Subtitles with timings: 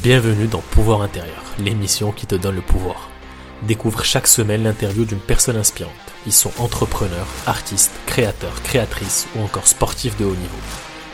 [0.00, 3.10] Bienvenue dans Pouvoir intérieur, l'émission qui te donne le pouvoir.
[3.62, 5.92] Découvre chaque semaine l'interview d'une personne inspirante.
[6.24, 10.56] Ils sont entrepreneurs, artistes, créateurs, créatrices ou encore sportifs de haut niveau.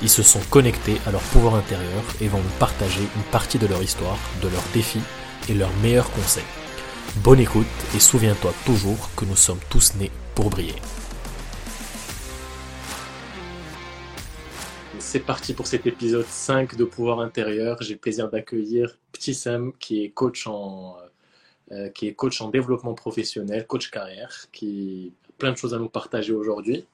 [0.00, 3.66] Ils se sont connectés à leur pouvoir intérieur et vont nous partager une partie de
[3.66, 5.02] leur histoire, de leurs défis
[5.48, 6.44] et leurs meilleurs conseils.
[7.16, 7.66] Bonne écoute
[7.96, 10.76] et souviens-toi toujours que nous sommes tous nés pour briller.
[15.10, 17.80] C'est parti pour cet épisode 5 de Pouvoir intérieur.
[17.80, 20.98] J'ai le plaisir d'accueillir Petit Sam qui est coach en
[21.72, 25.78] euh, qui est coach en développement professionnel, coach carrière, qui a plein de choses à
[25.78, 26.84] nous partager aujourd'hui.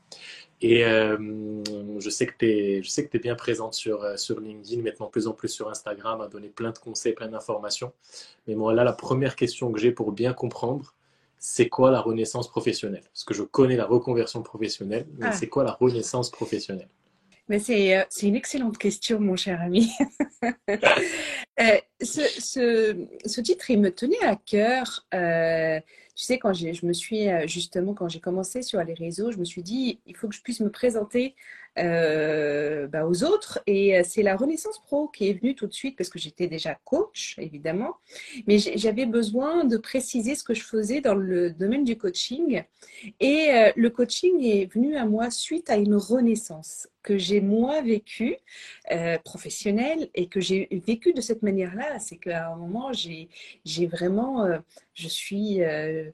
[0.61, 1.19] Et euh,
[1.99, 4.83] je sais que tu es, je sais que es bien présente sur, euh, sur LinkedIn,
[4.83, 7.93] maintenant plus en plus sur Instagram, à donner plein de conseils, plein d'informations.
[8.47, 10.95] Mais moi, là, la première question que j'ai pour bien comprendre,
[11.37, 13.03] c'est quoi la renaissance professionnelle?
[13.13, 15.33] Parce que je connais la reconversion professionnelle, mais ah.
[15.33, 16.89] c'est quoi la renaissance professionnelle?
[17.49, 19.91] Mais c'est, une excellente question, mon cher ami.
[22.01, 25.07] ce, ce, titre, il me tenait à cœur.
[26.17, 29.39] Tu sais, quand je me suis euh, justement, quand j'ai commencé sur les réseaux, je
[29.39, 31.35] me suis dit, il faut que je puisse me présenter
[31.79, 33.61] euh, bah, aux autres.
[33.67, 36.47] Et euh, c'est la Renaissance Pro qui est venue tout de suite parce que j'étais
[36.47, 37.97] déjà coach, évidemment.
[38.47, 42.63] Mais j'avais besoin de préciser ce que je faisais dans le domaine du coaching.
[43.21, 48.37] Et le coaching est venu à moi suite à une renaissance que j'ai moi vécue,
[49.25, 51.99] professionnelle, et que j'ai vécu de cette manière-là.
[51.99, 53.29] C'est qu'à un moment, j'ai
[53.87, 54.47] vraiment
[54.95, 55.63] je suis.
[55.63, 56.11] Euh,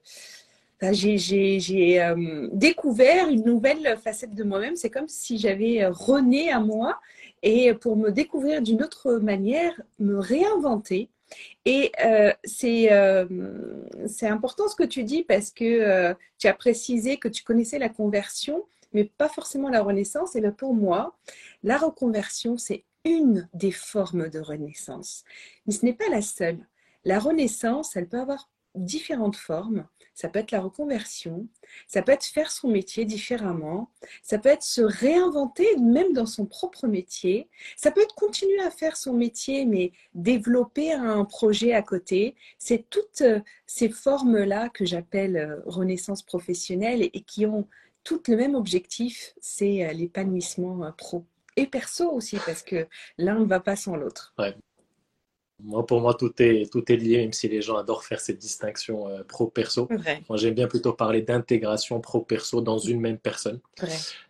[0.91, 4.75] j'ai euh, découvert une nouvelle facette de moi-même.
[4.75, 6.99] C'est comme si j'avais rené à moi
[7.43, 11.09] et pour me découvrir d'une autre manière, me réinventer.
[11.65, 17.43] Et euh, c'est important ce que tu dis parce que tu as précisé que tu
[17.43, 20.35] connaissais la conversion, mais pas forcément la renaissance.
[20.35, 21.15] Et pour moi,
[21.63, 25.23] la reconversion, c'est une des formes de renaissance.
[25.65, 26.67] Mais ce n'est pas la seule.
[27.03, 29.85] La renaissance, elle peut avoir différentes formes.
[30.13, 31.47] Ça peut être la reconversion,
[31.87, 33.89] ça peut être faire son métier différemment,
[34.21, 38.71] ça peut être se réinventer même dans son propre métier, ça peut être continuer à
[38.71, 42.35] faire son métier mais développer un projet à côté.
[42.59, 47.67] C'est toutes euh, ces formes-là que j'appelle euh, renaissance professionnelle et qui ont
[48.03, 52.87] toutes le même objectif, c'est euh, l'épanouissement pro et perso aussi parce que
[53.17, 54.33] l'un ne va pas sans l'autre.
[55.63, 58.37] Moi, pour moi, tout est, tout est lié, même si les gens adorent faire cette
[58.37, 59.87] distinction euh, pro-perso.
[60.29, 63.59] Moi, j'aime bien plutôt parler d'intégration pro-perso dans une même personne.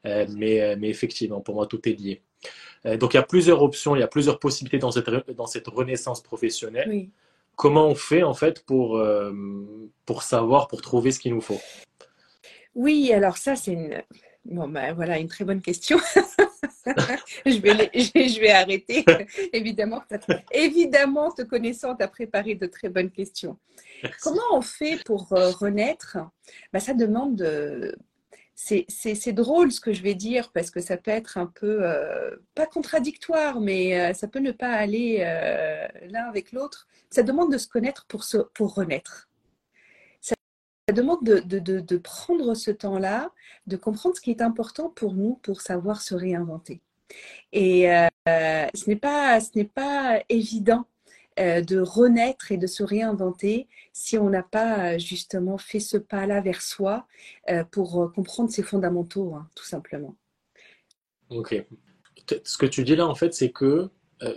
[0.05, 2.21] Euh, mais, euh, mais effectivement, pour moi, tout est lié.
[2.97, 5.67] donc, il y a plusieurs options, il y a plusieurs possibilités dans cette, dans cette
[5.67, 7.07] renaissance professionnelle.
[7.55, 9.01] Comment on fait, en fait, pour,
[10.05, 11.59] pour savoir, pour trouver ce qu'il nous faut?
[12.73, 14.01] Oui, alors ça, c'est une...
[14.45, 15.99] Bon, ben, voilà, une très bonne question.
[17.45, 19.05] je, vais je, vais, arrêter.
[19.53, 20.03] évidemment,
[20.51, 23.57] évidemment, te connaissant, tu as préparé de très bonnes questions.
[24.21, 26.17] Comment on fait pour euh, renaître?
[26.73, 27.95] Bah, Ça demande de...
[28.55, 32.35] C'est drôle ce que je vais dire parce que ça peut être un peu, euh,
[32.53, 35.19] pas contradictoire, mais euh, ça peut ne pas aller
[36.09, 36.87] l'un avec l'autre.
[37.09, 39.30] Ça demande de se connaître pour, se, pour renaître
[40.91, 43.31] ça demande de, de, de, prendre ce temps-là,
[43.65, 46.81] de comprendre ce qui est important pour nous pour savoir se réinventer.
[47.53, 50.85] Et euh, ce n'est pas, ce n'est pas évident
[51.39, 56.41] euh, de renaître et de se réinventer si on n'a pas justement fait ce pas-là
[56.41, 57.07] vers soi
[57.49, 60.17] euh, pour comprendre ses fondamentaux, hein, tout simplement.
[61.29, 61.55] Ok.
[62.43, 63.89] Ce que tu dis là, en fait, c'est que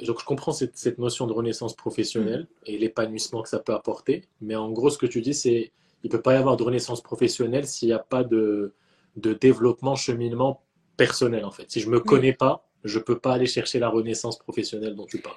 [0.07, 2.67] donc je comprends cette, cette, notion de renaissance professionnelle mmh.
[2.67, 5.73] et l'épanouissement que ça peut apporter, mais en gros, ce que tu dis, c'est
[6.05, 8.75] il ne peut pas y avoir de renaissance professionnelle s'il n'y a pas de,
[9.17, 10.63] de développement, cheminement
[10.97, 11.71] personnel, en fait.
[11.71, 14.95] Si je ne me connais pas, je ne peux pas aller chercher la renaissance professionnelle
[14.95, 15.37] dont tu parles.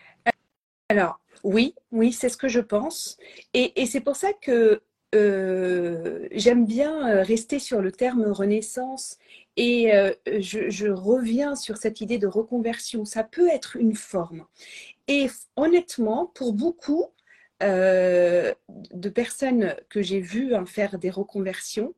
[0.89, 3.17] Alors, oui, oui, c'est ce que je pense.
[3.53, 4.81] Et, et c'est pour ça que
[5.15, 9.17] euh, j'aime bien euh, rester sur le terme renaissance
[9.55, 13.05] et euh, je, je, reviens sur cette idée de reconversion.
[13.05, 14.45] Ça peut être une forme.
[15.07, 17.05] Et honnêtement, pour beaucoup,
[17.63, 18.53] euh,
[18.93, 21.93] de personnes que j'ai vues hein, faire des reconversions,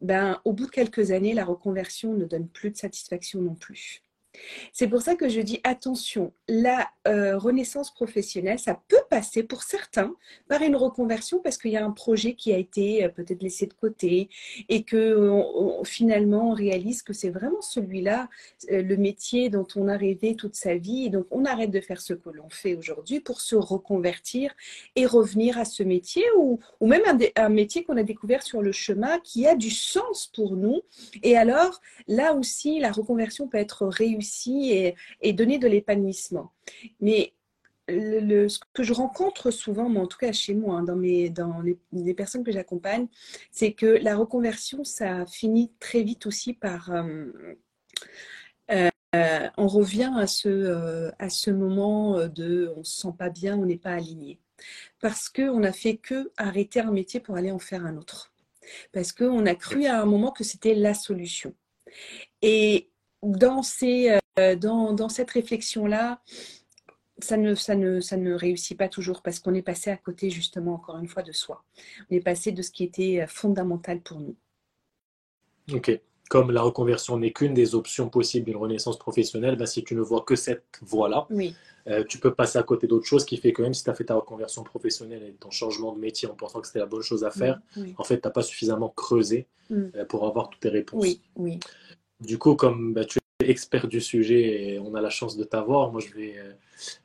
[0.00, 4.02] ben, au bout de quelques années, la reconversion ne donne plus de satisfaction non plus.
[4.72, 9.62] C'est pour ça que je dis attention, la euh, renaissance professionnelle, ça peut passer pour
[9.62, 10.14] certains
[10.48, 13.66] par une reconversion parce qu'il y a un projet qui a été euh, peut-être laissé
[13.66, 14.28] de côté
[14.68, 15.42] et que
[15.84, 18.28] finalement on réalise que c'est vraiment celui-là,
[18.70, 21.10] euh, le métier dont on a rêvé toute sa vie.
[21.10, 24.52] Donc on arrête de faire ce que l'on fait aujourd'hui pour se reconvertir
[24.94, 27.02] et revenir à ce métier ou, même
[27.36, 30.80] un métier qu'on a découvert sur le chemin qui a du sens pour nous.
[31.22, 34.25] Et alors là aussi, la reconversion peut être réussie
[35.20, 36.52] et, donner de l'épanouissement.
[37.00, 37.34] Mais
[37.88, 41.62] ce que je rencontre souvent, mais en tout cas chez moi, hein, dans, mes, dans
[41.92, 43.06] les, personnes que j'accompagne,
[43.50, 46.90] c'est que la reconversion, ça finit très vite aussi par...
[46.90, 47.26] Euh,
[49.14, 53.30] euh, on revient à ce, euh, à ce moment de on ne se sent pas
[53.30, 54.38] bien, on n'est pas aligné.
[55.00, 58.32] Parce qu'on n'a fait que arrêter un métier pour aller en faire un autre.
[58.92, 61.54] Parce qu'on a cru à un moment que c'était la solution.
[62.42, 62.90] Et
[63.22, 66.20] dans, ces, dans, dans cette réflexion-là,
[67.18, 70.30] ça ne, ça, ne, ça ne réussit pas toujours parce qu'on est passé à côté
[70.30, 71.64] justement, encore une fois, de soi.
[72.10, 74.36] On est passé de ce qui était euh, fondamental pour nous.
[75.72, 75.98] Ok.
[76.28, 80.00] Comme la reconversion n'est qu'une des options possibles d'une renaissance professionnelle, bah, si tu ne
[80.00, 81.54] vois que cette voie-là, oui.
[81.88, 83.94] Euh, tu peux passer à côté d'autres choses qui fait que même si tu as
[83.94, 87.02] fait ta reconversion professionnelle et ton changement de métier en pensant que c'était la bonne
[87.02, 87.60] chose à faire,
[87.96, 89.84] en fait, tu n'as pas suffisamment creusé mm.
[89.94, 91.00] euh, pour avoir toutes tes réponses.
[91.00, 91.60] Oui, oui.
[92.20, 93.18] Du coup, comme bah, tu
[93.48, 95.92] expert du sujet et on a la chance de t'avoir.
[95.92, 96.52] Moi, je vais, euh,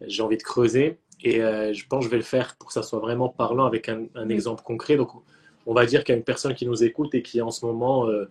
[0.01, 2.73] j'ai envie de creuser et euh, je pense que je vais le faire pour que
[2.73, 4.97] ça soit vraiment parlant avec un, exemple concret.
[4.97, 5.09] Donc,
[5.65, 7.51] on va dire qu'il y a une personne qui nous écoute et qui est en
[7.51, 8.25] ce moment euh,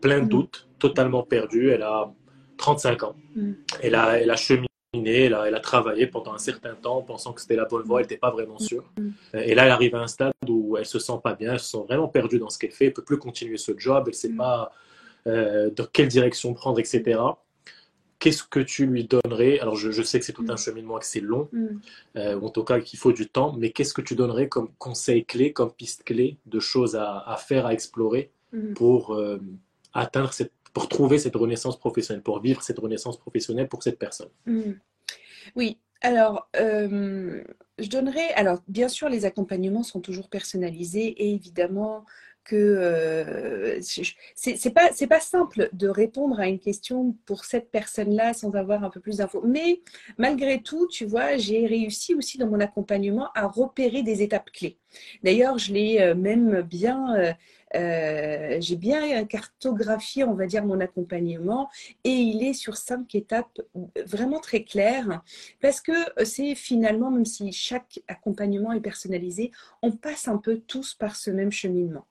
[0.00, 0.28] plein de mm.
[0.28, 1.70] doutes, totalement perdue.
[1.70, 2.12] Elle a
[2.58, 3.16] 35 ans.
[3.34, 3.52] Mm.
[3.82, 7.32] Elle, a, elle a cheminé, elle a, elle a travaillé pendant un certain temps pensant
[7.32, 8.00] que c'était la bonne voie.
[8.00, 8.84] Elle n'était pas vraiment sûre.
[8.98, 9.10] Mm.
[9.34, 11.70] Et là, elle arrive à un stade où elle se sent pas bien, elle se
[11.70, 12.86] sent vraiment perdue dans ce qu'elle fait.
[12.86, 14.04] Elle peut plus continuer ce job.
[14.08, 14.72] Elle sait pas
[15.28, 17.20] euh, dans quelle direction prendre, etc.
[18.18, 19.60] Qu'est-ce que tu lui donnerais?
[19.60, 20.58] Alors, je, sais que c'est tout un mm.
[20.58, 21.66] cheminement, que c'est long, mm.
[22.16, 25.24] euh, en tout cas qu'il faut du temps, mais qu'est-ce que tu donnerais comme conseil
[25.24, 28.72] clé, comme piste clé de choses à, faire, à explorer mm.
[28.72, 29.38] pour euh,
[29.92, 34.30] atteindre cette, pour trouver cette renaissance professionnelle, pour vivre cette renaissance professionnelle pour cette personne?
[35.54, 38.32] Oui, alors, je donnerais.
[38.34, 42.04] Alors, bien sûr, les accompagnements sont toujours personnalisés et évidemment,
[42.48, 48.32] que euh, c'est pas c'est pas simple de répondre à une question pour cette personne-là
[48.32, 49.42] sans avoir un peu plus d'infos.
[49.44, 49.82] Mais
[50.16, 54.78] malgré tout, tu vois, j'ai réussi aussi dans mon accompagnement à repérer des étapes clés.
[55.22, 57.32] D'ailleurs, je l'ai euh, même bien euh,
[57.74, 61.68] j'ai bien cartographié, on va dire, mon accompagnement
[62.04, 63.60] et il est sur cinq étapes
[64.06, 65.22] vraiment très claires
[65.60, 65.92] parce que
[66.24, 69.50] c'est finalement, même si chaque accompagnement est personnalisé,
[69.82, 72.06] on passe un peu tous par ce même cheminement.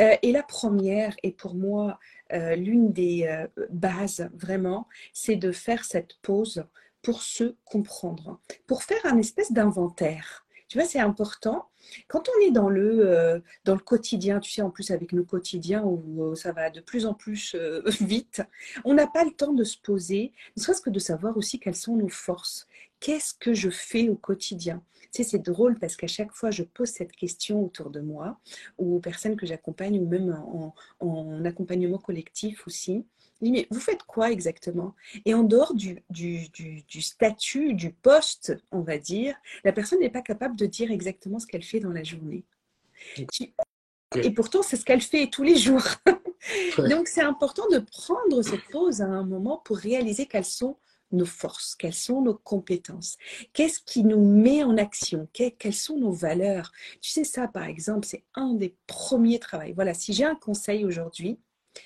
[0.00, 1.98] Euh, et la première, et pour moi
[2.32, 6.64] euh, l'une des bases vraiment, c'est de faire cette pause
[7.02, 10.46] pour se comprendre, pour faire un espèce d'inventaire.
[10.70, 11.68] Tu vois, c'est important.
[12.06, 15.24] Quand on est dans le, euh, dans le quotidien, tu sais, en plus avec nos
[15.24, 18.40] quotidiens où ça va de plus en plus euh, vite,
[18.84, 21.74] on n'a pas le temps de se poser, ne serait-ce que de savoir aussi quelles
[21.74, 22.68] sont nos forces.
[23.00, 24.80] Qu'est-ce que je fais au quotidien?
[25.12, 28.38] Tu sais, c'est drôle parce qu'à chaque fois, je pose cette question autour de moi,
[28.78, 30.40] ou aux personnes que j'accompagne, ou même
[31.00, 33.04] en accompagnement collectif aussi
[33.40, 34.94] mais vous faites quoi exactement?
[35.24, 39.34] Et en dehors du, du, du, statut, du poste, on va dire,
[39.64, 42.44] la personne n'est pas capable de dire exactement ce qu'elle fait dans la journée.
[44.16, 45.84] Et pourtant, c'est ce qu'elle fait tous les jours.
[46.78, 50.76] Donc, c'est important de prendre cette pause à un moment pour réaliser quelles sont
[51.12, 53.16] nos forces, quelles sont nos compétences,
[53.52, 56.72] qu'est-ce qui nous met en action, quelles sont nos valeurs?
[57.00, 59.72] Tu sais, ça, par exemple, c'est un des premiers travaux.
[59.74, 61.38] Voilà, si j'ai un conseil aujourd'hui,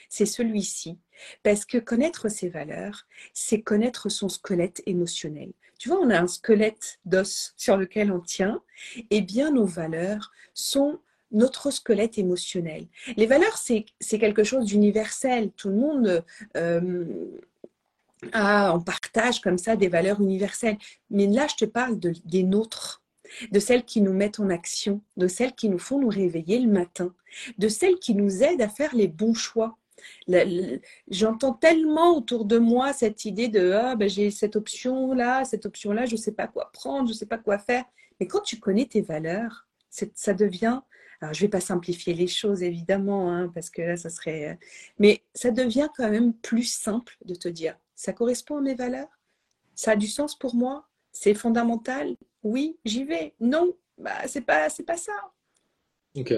[0.09, 0.99] c'est celui-ci.
[1.43, 5.53] Parce que connaître ses valeurs, c'est connaître son squelette émotionnel.
[5.79, 8.63] Tu vois, on a un squelette d'os sur lequel on tient.
[9.11, 12.87] eh bien, nos valeurs sont notre squelette émotionnel.
[13.17, 15.51] Les valeurs, c'est quelque chose d'universel.
[15.57, 16.25] Tout le monde
[16.57, 17.05] euh,
[18.33, 20.79] en partage comme ça des valeurs universelles.
[21.11, 23.03] Mais là, je te parle de, des nôtres
[23.51, 26.71] de celles qui nous mettent en action, de celles qui nous font nous réveiller le
[26.71, 27.15] matin,
[27.59, 29.77] de celles qui nous aident à faire les bons choix.
[31.09, 35.67] J'entends tellement autour de moi cette idée de ah, ben, j'ai cette option là, cette
[35.67, 37.85] option là, je ne sais pas quoi prendre, je ne sais pas quoi faire.
[38.21, 40.81] Mais quand tu connais tes valeurs, ça devient.
[41.21, 44.59] Alors, je ne vais pas simplifier les choses évidemment, hein, parce que là, ça serait.
[44.99, 49.09] Mais ça devient quand même plus simple de te dire ça correspond à mes valeurs,
[49.75, 53.35] ça a du sens pour moi, c'est fondamental, oui, j'y vais.
[53.41, 55.13] Non, bah, c'est pas, pas ça.
[56.17, 56.35] Ok.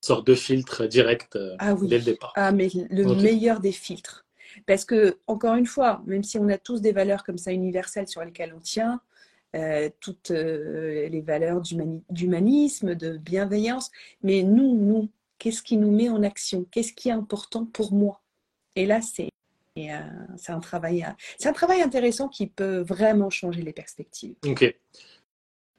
[0.00, 2.32] Sorte de filtre direct euh, ah dès le départ.
[2.36, 4.24] Ah, mais le meilleur des filtres.
[4.66, 8.08] Parce que, encore une fois, même si on a tous des valeurs comme ça universelles
[8.08, 9.00] sur lesquelles on tient,
[9.56, 11.60] euh, toutes euh, les valeurs
[12.10, 13.90] d'humanisme, de bienveillance,
[14.22, 16.64] mais nous, nous, qu'est-ce qui nous met en action?
[16.70, 18.20] Qu'est-ce qui est important pour moi?
[18.76, 19.28] Et là, c'est
[19.78, 20.00] euh,
[20.48, 21.04] un, travail,
[21.44, 24.36] un travail intéressant qui peut vraiment changer les perspectives.
[24.46, 24.72] Ok.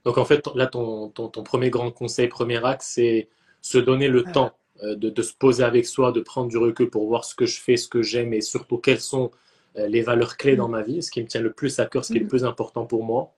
[0.04, 3.30] Donc en fait, là, ton, ton, premier grand conseil, premier axe, c'est
[3.62, 4.54] se donner le temps
[4.84, 7.46] euh, de, de, se poser avec soi, de prendre du recul pour voir ce que
[7.46, 9.32] je fais, ce que j'aime et surtout quelles sont
[9.76, 10.72] les valeurs clés dans mm.
[10.72, 12.30] ma vie, ce qui me tient le plus à cœur, ce qui est le mm.
[12.30, 13.34] plus important pour moi.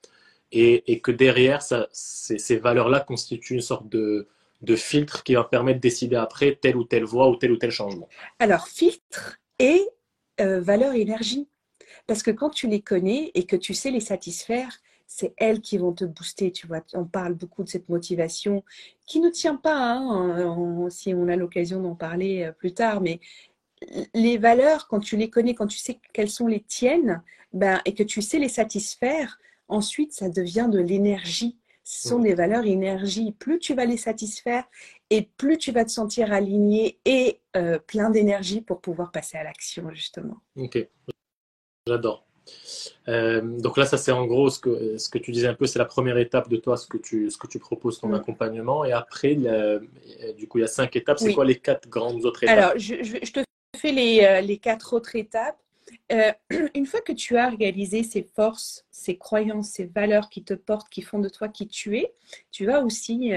[0.51, 4.27] et, que derrière, ça, ces, valeurs-là constituent une sorte de,
[4.63, 7.57] de filtre qui va permettre de décider après telle ou telle voie ou tel ou
[7.57, 8.07] tel changement.
[8.39, 9.81] Alors, filtre et
[10.41, 11.47] euh, valeur énergie.
[12.07, 14.79] Parce que quand tu les connais et que tu sais les satisfaire,
[15.15, 16.51] c'est elles qui vont te booster.
[16.51, 18.63] Tu vois, on parle beaucoup de cette motivation
[19.05, 23.19] qui ne tient pas, hein, si on a l'occasion d'en parler euh, plus tard, mais
[24.15, 27.93] les valeurs, quand tu les connais, quand tu sais quelles sont les tiennes, ben, et
[27.93, 31.59] que tu sais les satisfaire, ensuite, ça devient de l'énergie.
[31.83, 33.33] Ce sont des valeurs énergie.
[33.33, 34.63] Plus tu vas les satisfaire
[35.09, 39.43] et plus tu vas te sentir aligné et euh, plein d'énergie pour pouvoir passer à
[39.43, 40.37] l'action, justement.
[40.55, 40.87] Ok,
[41.85, 42.25] j'adore.
[43.07, 45.65] Euh, donc là, ça c'est en gros ce que, ce que tu disais un peu,
[45.65, 48.15] c'est la première étape de toi, ce que tu, ce que tu proposes, ton mm.
[48.15, 48.85] accompagnement.
[48.85, 51.19] Et après, du coup, il y a cinq étapes.
[51.19, 52.57] C'est quoi les quatre grandes autres étapes?
[52.57, 53.43] Alors, je, je, te
[53.77, 55.57] fais les, euh, les, quatre autres étapes.
[56.11, 56.31] Euh,
[56.75, 60.89] une fois que tu as réalisé ces forces, ces croyances, ces valeurs qui te portent,
[60.89, 62.13] qui font de toi qui tu es,
[62.51, 63.33] tu vas aussi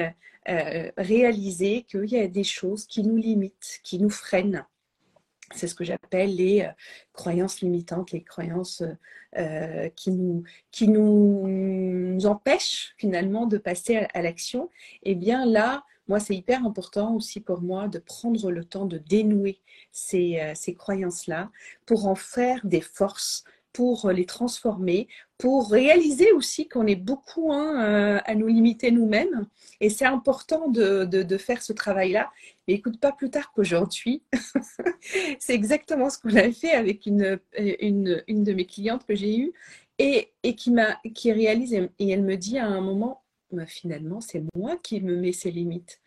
[0.97, 4.65] réaliser qu'il y a des choses qui nous limitent, qui nous freinent.
[5.55, 6.71] C'est ce que j'appelle les euh,
[7.12, 8.83] croyances limitantes, les croyances
[9.38, 14.71] euh, qui, nous, qui nous, empêchent finalement de passer à, l'action.
[15.03, 18.87] Et eh bien là, moi, c'est hyper important aussi pour moi de prendre le temps
[18.87, 19.61] de dénouer
[19.93, 21.50] ces, euh, ces croyances-là
[21.85, 25.07] pour en faire des forces, pour les transformer,
[25.38, 29.47] pour réaliser aussi qu'on est beaucoup hein, à nous limiter nous-mêmes.
[29.81, 32.31] Et c'est important de, faire ce travail-là.
[32.66, 34.23] Mais écoute, pas plus tard qu'aujourd'hui.
[35.38, 39.52] c'est exactement ce qu'on a fait avec une, une, de mes clientes que j'ai eue
[39.99, 45.00] et, qui réalise, et elle me dit à un moment, bah, finalement, c'est moi qui
[45.00, 46.00] me mets ces limites.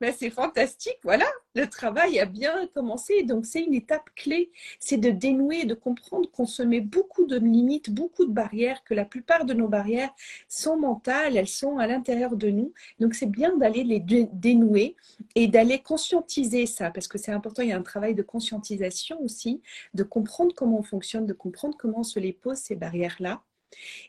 [0.00, 3.22] Mais c'est fantastique, voilà, le travail a bien commencé.
[3.22, 7.38] Donc c'est une étape clé, c'est de dénouer, de comprendre qu'on se met beaucoup de
[7.38, 10.10] limites, beaucoup de barrières, que la plupart de nos barrières
[10.48, 12.72] sont mentales, elles sont à l'intérieur de nous.
[13.00, 14.96] Donc c'est bien d'aller les dénouer
[15.34, 19.20] et d'aller conscientiser ça, parce que c'est important, il y a un travail de conscientisation
[19.22, 19.62] aussi,
[19.94, 23.42] de comprendre comment on fonctionne, de comprendre comment on se les pose ces barrières-là.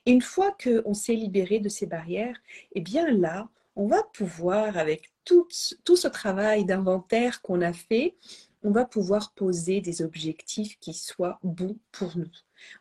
[0.05, 2.37] Et une fois qu'on s'est libéré de ces barrières,
[2.73, 5.47] eh bien là, on va pouvoir, avec tout,
[5.83, 8.15] tout ce travail d'inventaire qu'on a fait,
[8.63, 12.31] on va pouvoir poser des objectifs qui soient bons pour nous.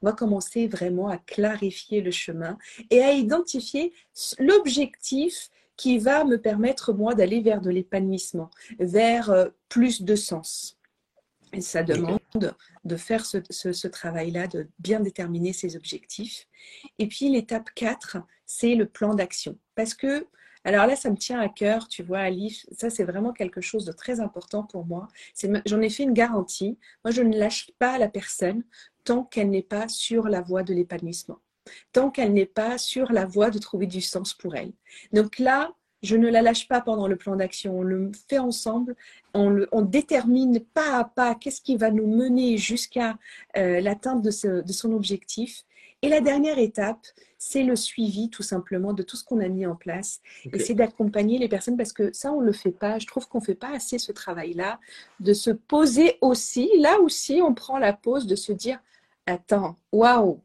[0.02, 2.58] On va commencer vraiment à clarifier le chemin
[2.90, 3.92] et à identifier
[4.38, 10.76] l'objectif qui va me permettre, moi, d'aller vers de l'épanouissement, vers euh, plus de sens.
[11.52, 12.18] Et ça demande
[12.84, 16.46] de faire ce, ce travail-là, de bien déterminer ses objectifs.
[16.98, 19.56] Et puis l'étape 4, c'est le plan d'action.
[19.76, 20.26] Parce que
[20.64, 22.66] alors là, ça me tient à cœur, tu vois, Alice.
[22.72, 25.08] Ça, c'est vraiment quelque chose de très important pour moi.
[25.66, 26.78] J'en ai fait une garantie.
[27.04, 28.64] Moi, je ne lâche pas la personne
[29.04, 31.38] tant qu'elle n'est pas sur la voie de l'épanouissement,
[31.92, 34.72] tant qu'elle n'est pas sur la voie de trouver du sens pour elle.
[35.12, 35.72] Donc là,
[36.02, 37.78] je ne la lâche pas pendant le plan d'action.
[37.78, 38.94] On le fait ensemble.
[39.34, 43.18] On, détermine pas à pas qu'est-ce qui va nous mener jusqu'à
[43.56, 44.30] euh, l'atteinte de
[44.72, 45.64] son objectif.
[46.02, 47.04] Et la dernière étape,
[47.38, 50.20] c'est le suivi tout simplement de tout ce qu'on a mis en place.
[50.52, 52.98] Et c'est d'accompagner les personnes parce que ça, on ne le fait pas.
[52.98, 54.80] Je trouve qu'on ne fait pas assez ce travail-là,
[55.20, 56.68] de se poser aussi.
[56.78, 58.80] Là aussi, on prend la pause de se dire,
[59.26, 60.42] attends, waouh,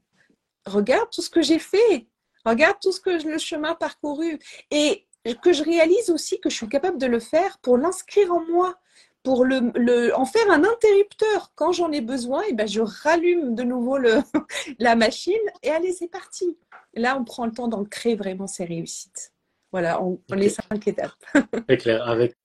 [0.65, 2.07] regarde tout ce que j'ai fait.
[2.45, 4.37] Regarde tout ce que le chemin parcouru.
[4.69, 5.07] Et
[5.41, 8.75] que je réalise aussi que je suis capable de le faire pour l'inscrire en moi,
[9.23, 11.51] pour le, en faire un interrupteur.
[11.55, 14.21] Quand j'en ai besoin, et eh ben je rallume de nouveau le,
[14.79, 15.33] la machine
[15.63, 16.57] et allez, c'est parti.
[16.95, 19.33] Là, on prend le temps d'en créer vraiment ses réussites.
[19.71, 21.13] Voilà, on, les cinq étapes.
[21.69, 22.07] C'est clair.
[22.07, 22.35] Avec,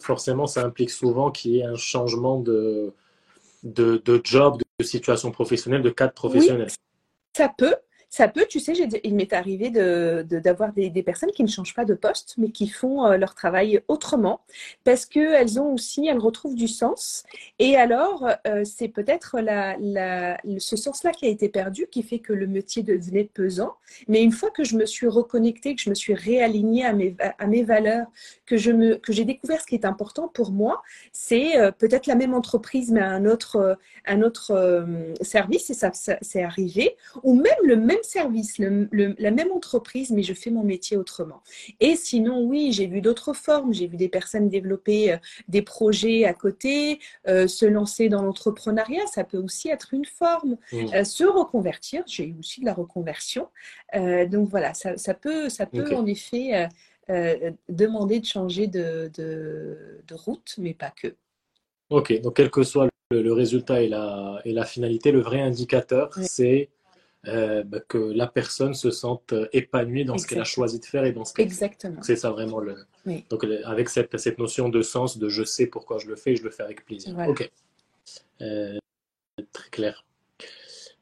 [0.00, 2.92] forcément, ça implique souvent qu'il y ait un changement de,
[3.62, 6.68] de, de job, de situation professionnelle, de cadre professionnel.
[6.68, 6.74] Oui,
[7.34, 7.76] ça peut,
[8.10, 8.72] ça peut, tu sais,
[9.04, 12.68] il m'est arrivé d'avoir de, des, personnes qui ne changent pas de poste, mais qui
[12.68, 14.40] font euh, leur travail autrement,
[14.84, 17.24] parce qu'elles ont aussi, elles retrouvent du sens.
[17.58, 22.32] Et alors, euh, c'est peut-être la, ce sens-là qui a été perdu, qui fait que
[22.32, 23.74] le métier devenait pesant.
[24.08, 27.14] Mais une fois que je me suis reconnectée, que je me suis réalignée à mes,
[27.38, 28.06] à mes valeurs,
[28.46, 32.14] que me, que j'ai découvert ce qui est important pour moi, c'est euh, peut-être la
[32.14, 34.86] même entreprise, mais un autre, un autre
[35.20, 40.22] service, et ça, ça c'est arrivé, ou même le même service, la même entreprise, mais
[40.22, 41.42] je fais mon métier autrement.
[41.80, 43.72] Et sinon, oui, j'ai vu d'autres formes.
[43.72, 45.16] J'ai vu des personnes développer euh,
[45.48, 50.56] des projets à côté, euh, se lancer dans l'entrepreneuriat, ça peut aussi être une forme.
[50.72, 50.76] Mmh.
[50.94, 53.48] Euh, se reconvertir, j'ai eu aussi de la reconversion.
[53.94, 56.68] donc voilà, ça, peut, ça peut en effet
[57.68, 61.14] demander de changer de, de, route, mais pas que.
[61.90, 66.10] Ok, donc quel que soit le, résultat et la, et la finalité, le vrai indicateur,
[66.22, 66.68] c'est
[67.26, 71.04] euh, bah, que la personne se sente épanouie dans ce qu'elle a choisi de faire
[71.04, 72.02] et dans ce qu'elle Exactement.
[72.02, 72.76] C'est ça vraiment le.
[73.28, 76.44] Donc avec cette, cette notion de sens, de je sais pourquoi je le fais, je
[76.44, 77.16] le fais avec plaisir.
[77.28, 77.50] Ok.
[78.40, 78.78] Euh,
[79.52, 80.04] très clair.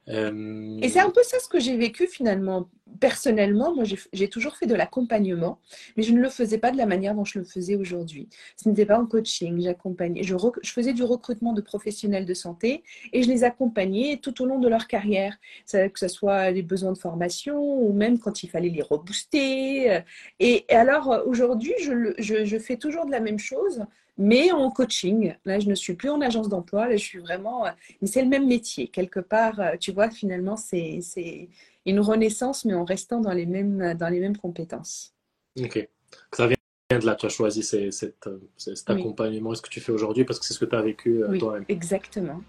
[0.08, 2.68] Euh, et c'est un peu ça ce que j'ai vécu finalement.
[3.00, 5.58] Personnellement, moi j'ai toujours fait de l'accompagnement,
[5.96, 8.28] mais je ne le faisais pas de la manière dont je le faisais aujourd'hui.
[8.56, 10.22] Ce n'était pas en coaching, j'accompagnais.
[10.22, 14.46] Je, je, faisais du recrutement de professionnels de santé et je les accompagnais tout au
[14.46, 15.36] long de leur carrière,
[15.70, 20.00] que ce soit les besoins de formation ou même quand il fallait les rebooster.
[20.38, 23.84] Et, alors aujourd'hui, je, fais toujours de la même chose,
[24.18, 25.35] mais en coaching.
[25.44, 27.66] Là, je ne suis plus en agence d'emploi, là, je suis vraiment.
[27.66, 27.70] Euh,
[28.00, 28.88] mais c'est le même métier.
[28.88, 31.00] Quelque part, euh, tu vois, finalement, c'est
[31.85, 35.14] une renaissance, mais en restant dans les mêmes, dans les mêmes compétences.
[35.61, 35.88] Ok.
[36.32, 36.56] Ça vient
[36.90, 40.38] de là, tu as choisi cet, euh, cet accompagnement, ce que tu fais aujourd'hui, parce
[40.38, 41.64] que c'est ce que tu as vécu oui, toi-même.
[41.68, 42.40] Exactement.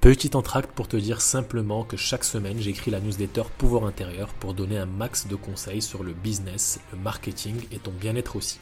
[0.00, 4.54] Petit entracte pour te dire simplement que chaque semaine j'écris la newsletter Pouvoir intérieur pour
[4.54, 8.60] donner un max de conseils sur le business, le marketing et ton bien-être aussi.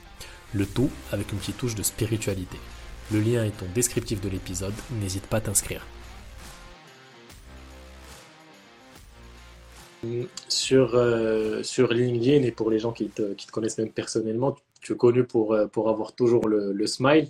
[0.54, 2.58] Le tout avec une petite touche de spiritualité.
[3.12, 5.84] Le lien est en descriptif de l'épisode, n'hésite pas à t'inscrire.
[10.48, 14.96] Sur, euh, sur LinkedIn et pour les gens qui te, connaissent même personnellement, tu es
[14.96, 17.28] connu pour, euh, pour avoir toujours le, smile.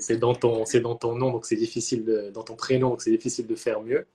[0.00, 3.12] C'est dans, ton, dans ton nom, donc c'est difficile, de, dans ton prénom, donc c'est
[3.12, 4.06] difficile de faire mieux.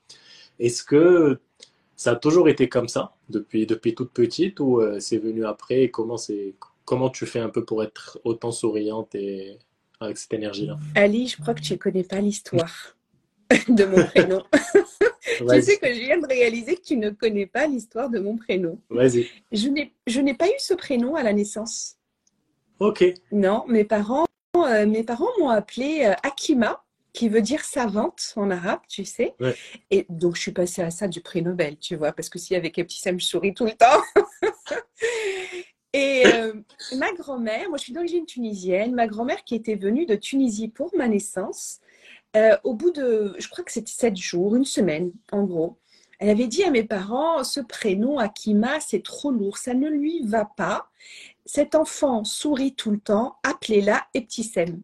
[0.60, 1.40] Est-ce que
[1.96, 5.90] ça a toujours été comme ça depuis, depuis toute petite ou euh, c'est venu après
[5.90, 6.54] comment c'est
[6.90, 9.60] comment tu fais un peu pour être autant souriante et
[10.00, 10.80] avec cette énergie-là?
[10.96, 12.98] Ali, je crois que tu ne connais pas l'histoire
[13.70, 14.44] de mon prénom.
[15.24, 18.38] tu sais que je viens de réaliser que tu ne connais pas l'histoire de mon
[18.38, 18.82] prénom.
[18.90, 19.28] Vas-y.
[19.52, 21.98] Je n'ai pas eu ce prénom à la naissance.
[22.80, 23.06] Ok.
[23.32, 24.26] Non, mes parents,
[24.58, 29.36] euh, mes parents m'ont appelé euh, Akima, qui veut dire savante en arabe, tu sais.
[29.92, 32.56] Et donc, je suis passée à ça du prix Nobel, tu vois, parce que si
[32.56, 34.02] avec petit Sam, je souris tout le temps.
[35.94, 36.54] Et euh,
[36.98, 40.96] ma grand-mère, moi je suis d'origine tunisienne, ma grand-mère qui était venue de Tunisie pour
[40.96, 41.80] ma naissance,
[42.36, 45.78] euh, au bout de, je crois que c'était sept jours, une semaine en gros,
[46.20, 50.22] elle avait dit à mes parents, ce prénom Akima, c'est trop lourd, ça ne lui
[50.26, 50.90] va pas.
[51.46, 54.82] Cet enfant sourit tout le temps, appelez-la Eptissem.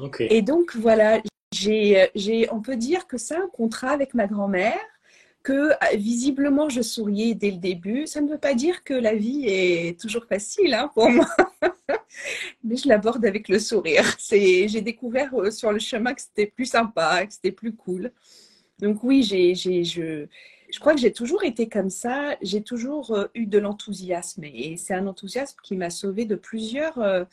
[0.00, 0.28] Okay.
[0.30, 1.20] Et donc voilà,
[1.52, 4.78] j'ai, on peut dire que c'est un contrat avec ma grand-mère
[5.48, 8.06] que euh, visiblement je souriais dès le début.
[8.06, 11.26] Ça ne veut pas dire que la vie est toujours facile hein, pour moi,
[12.64, 14.04] mais je l'aborde avec le sourire.
[14.28, 18.12] J'ai découvert euh, sur le chemin que c'était plus sympa, que c'était plus cool.
[18.78, 20.26] Donc oui, j'ai, je,
[20.70, 22.36] je crois que j'ai toujours été comme ça.
[22.42, 26.98] J'ai toujours euh, eu de l'enthousiasme et c'est un enthousiasme qui m'a sauvé de plusieurs.
[26.98, 27.26] bah,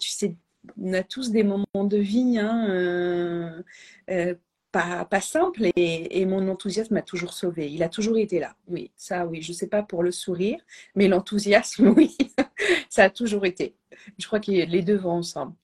[0.00, 0.34] tu sais,
[0.80, 2.38] on a tous des moments de vie.
[2.38, 3.62] Hein,
[5.08, 7.70] pas, simple et, mon enthousiasme m'a toujours sauvé.
[7.70, 8.54] Il a toujours été là.
[8.68, 9.42] Oui, ça, oui.
[9.42, 10.60] Je ne sais pas pour le sourire,
[10.94, 12.16] mais l'enthousiasme, oui,
[12.88, 13.74] ça a toujours été.
[14.18, 15.54] Je crois que les deux vont ensemble.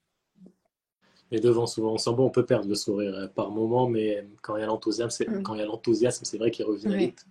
[1.31, 2.21] Les deux vont souvent ensemble.
[2.21, 5.29] on peut perdre le sourire euh, par moment, mais quand il y a l'enthousiasme, c'est,
[5.29, 5.43] mm.
[5.43, 7.27] quand il y a l'enthousiasme, c'est vrai qu'il revient vite.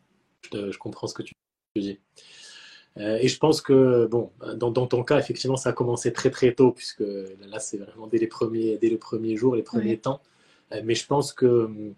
[0.52, 1.34] Je, comprends ce que tu
[1.76, 2.00] dis.
[2.98, 6.54] Euh, et je pense que, bon, dans, ton cas, effectivement, ça a commencé très très
[6.54, 7.04] tôt, puisque
[7.48, 10.20] là, c'est vraiment dès les premiers, dès les premiers jours, les premiers temps.
[10.74, 11.96] Euh, mais je pense que hum,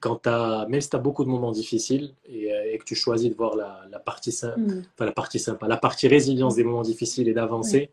[0.00, 3.30] quand as, même si tu as beaucoup de moments difficiles euh, et, que tu choisis
[3.30, 4.82] de voir la, la partie simple, mm.
[4.94, 7.90] enfin la partie sympa, la partie résilience des moments difficiles et d'avancer,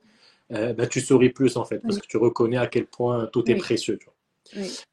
[0.52, 3.50] euh, bah, tu souris plus en fait, parce que tu reconnais à quel point tout
[3.50, 3.97] est précieux.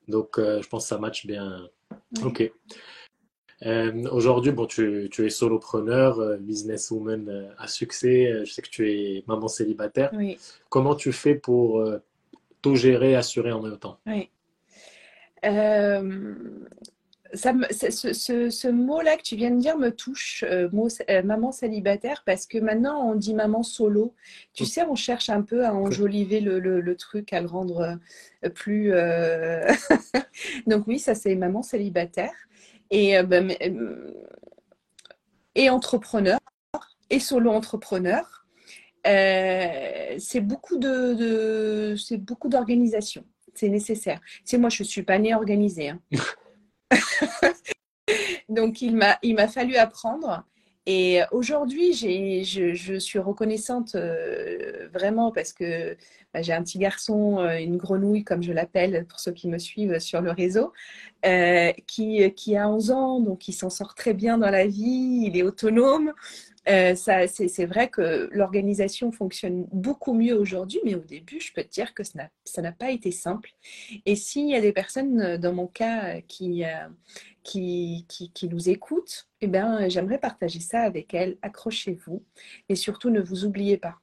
[0.07, 1.69] Donc je pense que ça match bien.
[2.25, 2.53] Ok.
[4.13, 8.45] Aujourd'hui, bon, tu, tu, es solopreneur, businesswoman à succès.
[8.45, 10.13] Je sais que tu es maman célibataire.
[10.69, 11.85] Comment tu fais pour
[12.63, 13.99] tout gérer, assurer en même temps?
[14.07, 14.31] Oui.
[15.45, 16.35] Euh,
[17.35, 20.69] ça ce, mot-là que tu viens de dire me touche, euh,
[21.11, 24.15] euh, maman célibataire, parce que maintenant on dit maman solo.
[24.55, 27.99] Tu sais, on cherche un peu à enjoliver le, truc, à le rendre
[28.55, 28.93] plus.
[30.67, 32.33] Donc oui, ça c'est maman célibataire
[32.91, 33.55] et, ben,
[35.55, 36.39] et entrepreneur
[37.11, 38.47] et solo entrepreneur.
[39.05, 43.25] c'est beaucoup de c'est beaucoup d'organisation
[43.59, 44.21] c'est nécessaire.
[44.45, 45.91] Sais, moi, je ne suis pas née organisée.
[45.91, 46.01] Hein.
[48.49, 50.45] Donc, il m'a, il m'a fallu apprendre.
[50.91, 55.99] Et aujourd'hui, j'ai, je, suis reconnaissante euh, vraiment parce que
[56.33, 59.59] bah, j'ai un petit garçon, euh, une grenouille comme je l'appelle pour ceux qui me
[59.59, 60.73] suivent sur le réseau,
[61.27, 65.25] euh, qui, qui a 11 ans, donc il s'en sort très bien dans la vie,
[65.27, 66.15] il est autonome.
[66.69, 71.71] Euh, c'est vrai que l'organisation fonctionne beaucoup mieux aujourd'hui, mais au début, je peux te
[71.71, 73.51] dire que ça n'a pas été simple.
[74.05, 76.65] Et s'il y a des personnes, euh, dans mon cas, qui,
[77.43, 81.39] qui, nous écoutent, eh bien, j'aimerais partager ça avec elles.
[81.43, 82.25] Accrochez-vous
[82.69, 83.99] et surtout ne vous oubliez pas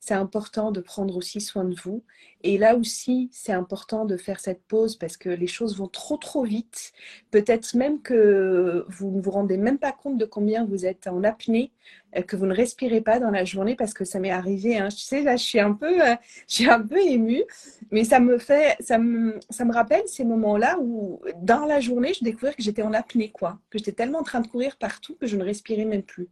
[0.00, 2.04] c'est important de prendre aussi soin de vous.
[2.42, 6.16] Et là aussi, c'est important de faire cette pause parce que les choses vont trop
[6.16, 6.92] trop vite.
[7.30, 11.24] Peut-être même que vous ne vous rendez même pas compte de combien vous êtes en
[11.24, 11.72] apnée
[12.16, 14.78] euh, que vous ne respirez pas dans la journée parce que ça m'est arrivé.
[14.78, 14.88] Hein.
[14.88, 16.14] Tu sais, là, je suis un peu, euh,
[16.48, 17.44] je un peu émue,
[17.90, 22.14] mais ça me fait, ça me, ça me rappelle ces moments-là où, dans la journée,
[22.14, 25.16] je découvrais que j'étais en apnée, quoi, que j'étais tellement en train de courir partout
[25.20, 26.28] que je ne respirais même plus.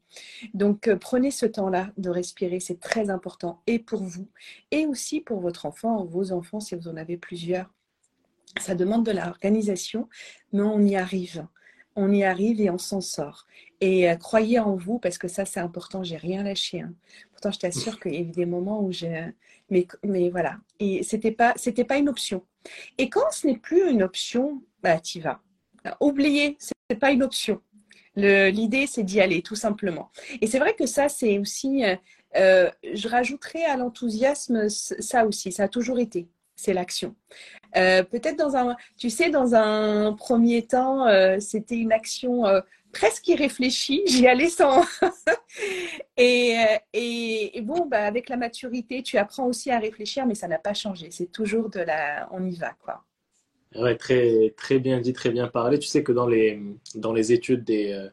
[0.54, 4.28] Donc, euh, prenez ce temps-là de respirer, c'est très important, et pour vous,
[4.70, 7.72] et aussi pour votre enfant, vos enfants, si vous en avez plusieurs.
[8.60, 10.08] Ça demande de l'organisation,
[10.52, 11.46] mais on y arrive
[11.96, 13.46] on y arrive et on s'en sort.
[13.80, 16.04] Et euh, croyez en vous parce que ça c'est important.
[16.04, 16.82] J'ai rien lâché.
[16.82, 16.94] Hein.
[17.32, 19.26] Pourtant, je t'assure qu'il y a eu des moments où j'ai,
[19.70, 20.58] mais, mais voilà.
[20.78, 22.44] Et c'était pas, c'était pas une option.
[22.98, 25.40] Et quand ce n'est plus une option, bah y vas.
[26.00, 27.60] Oubliez, c'est pas une option.
[28.16, 30.10] l'idée c'est d'y aller tout simplement.
[30.40, 31.82] Et c'est vrai que ça c'est aussi,
[32.36, 35.52] euh, je rajouterais à l'enthousiasme ça aussi.
[35.52, 37.14] Ça a toujours été c'est l'action.
[37.76, 42.44] Euh, peut-être dans un, tu sais, dans un premier temps, euh, c'était une action
[42.92, 44.02] presque irréfléchie.
[44.06, 44.82] J'y allais sans.
[46.16, 46.56] et,
[46.94, 50.72] et, bon, bah, avec la maturité, tu apprends aussi à réfléchir, mais ça n'a pas
[50.72, 51.08] changé.
[51.10, 53.04] C'est toujours de la, on y va, quoi.
[53.74, 55.78] Ouais, très, très bien dit, très bien parlé.
[55.78, 56.58] Tu sais que dans les,
[56.94, 58.08] dans les études des,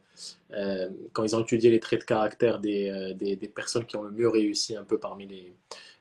[1.14, 4.12] quand ils ont étudié les traits de caractère des, des, des, personnes qui ont le
[4.12, 5.56] mieux réussi un peu parmi les,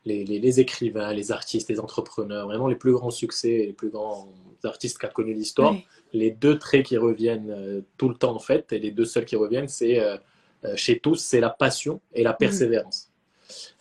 [0.05, 4.33] les, écrivains, les artistes, les entrepreneurs, vraiment les plus grands succès, les plus grands
[4.65, 5.75] artistes qu'a connu l'histoire.
[6.13, 9.25] Les deux traits qui reviennent euh, tout le temps en fait, et les deux seuls
[9.25, 10.17] qui reviennent, c'est euh,
[10.65, 13.11] euh, chez tous, c'est la passion et la persévérance.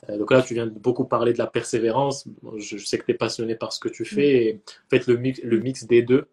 [0.10, 2.26] donc là, tu viens de beaucoup parler de la persévérance.
[2.58, 4.46] Je, sais que tu es passionné par ce que tu fais.
[4.46, 6.28] Et, en fait, le mix, le mix des deux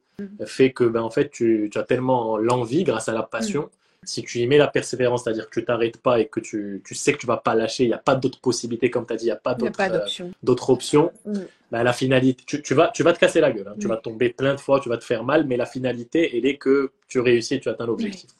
[0.47, 3.71] fait que ben, en fait, tu, tu as tellement l'envie grâce à la passion
[4.05, 6.95] si tu y mets la persévérance, c'est-à-dire que tu t'arrêtes pas et que tu, tu,
[6.95, 9.17] sais que tu vas pas lâcher, il n'y a pas d'autres possibilités, comme tu as
[9.17, 11.41] dit, il n'y a pas euh, d'autres options, mm.
[11.71, 13.75] bah, la finalité, tu, tu, vas, tu vas te casser la gueule, hein.
[13.79, 13.91] tu mm.
[13.91, 16.57] vas tomber plein de fois, tu vas te faire mal, mais la finalité, elle est
[16.57, 18.31] que tu réussis et tu atteins l'objectif.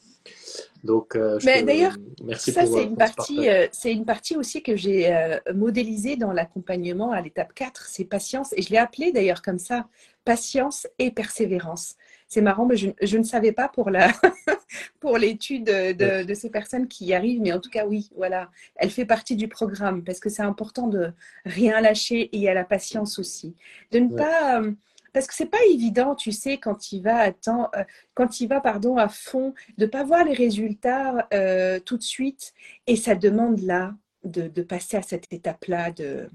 [0.85, 5.13] Donc, euh, d'ailleurs, merci ça, c'est une partie, euh, c'est une partie aussi que j'ai
[5.53, 9.89] modélisée dans l'accompagnement à l'étape 4, c'est patience, et je l'ai appelé d'ailleurs comme ça,
[10.25, 11.97] patience et persévérance.
[12.29, 14.13] C'est marrant, mais je, ne savais pas pour la
[15.01, 18.91] pour l'étude de, ces personnes qui y arrivent, mais en tout cas oui, voilà, elle
[18.91, 21.13] fait partie du programme parce que c'est important de
[21.45, 23.55] rien lâcher et il y a la patience aussi,
[23.91, 24.73] de ne pas euh,
[25.13, 28.61] parce que c'est pas évident, tu sais, quand il va à euh, quand il va
[28.61, 32.53] pardon à fond, de pas voir les résultats euh, tout de suite,
[32.87, 36.29] et ça demande là de, passer à cette étape-là de,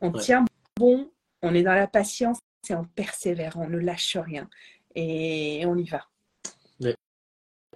[0.00, 0.44] on tient
[0.76, 1.10] bon,
[1.42, 4.48] on est dans la patience et on persévère, on ne lâche rien.
[4.94, 6.09] Et on y va.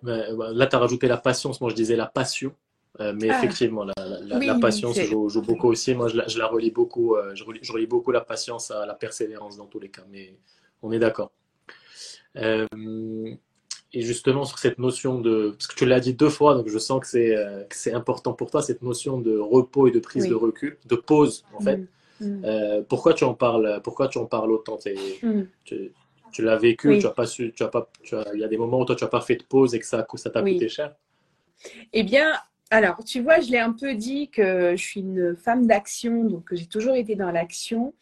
[0.04, 1.60] Bah, là, tu as rajouté la patience.
[1.60, 2.52] Moi, je disais la passion.
[3.00, 3.38] Euh, mais ah.
[3.38, 3.94] effectivement, la,
[4.38, 5.94] la, patience joue, beaucoup aussi.
[5.94, 7.16] Moi, je la, relis beaucoup.
[7.16, 10.04] Euh, je, relis, beaucoup la patience à la persévérance dans tous les cas.
[10.10, 10.36] Mais
[10.82, 11.32] on est d'accord.
[12.36, 12.66] Euh,
[13.92, 15.50] et justement, sur cette notion de.
[15.52, 18.62] Parce que tu l'as dit deux fois, donc je sens que c'est important pour toi,
[18.62, 21.78] cette notion de repos et de prise de recul, de pause, en fait.
[21.78, 21.88] Mm.
[22.20, 22.84] Mm.
[22.88, 24.78] pourquoi tu en parles Pourquoi tu en parles autant?
[25.64, 25.92] Tu
[26.42, 27.90] l'as vécu, tu as pas su, tu as pas,
[28.34, 29.86] il y a des moments où toi tu n'as pas fait de pause et que
[29.86, 30.94] ça, ça t'a coûté cher.
[31.92, 32.32] Eh bien,
[32.70, 36.48] alors, tu vois, je l'ai un peu dit que je suis une femme d'action, donc
[36.52, 37.94] j'ai toujours été dans l'action.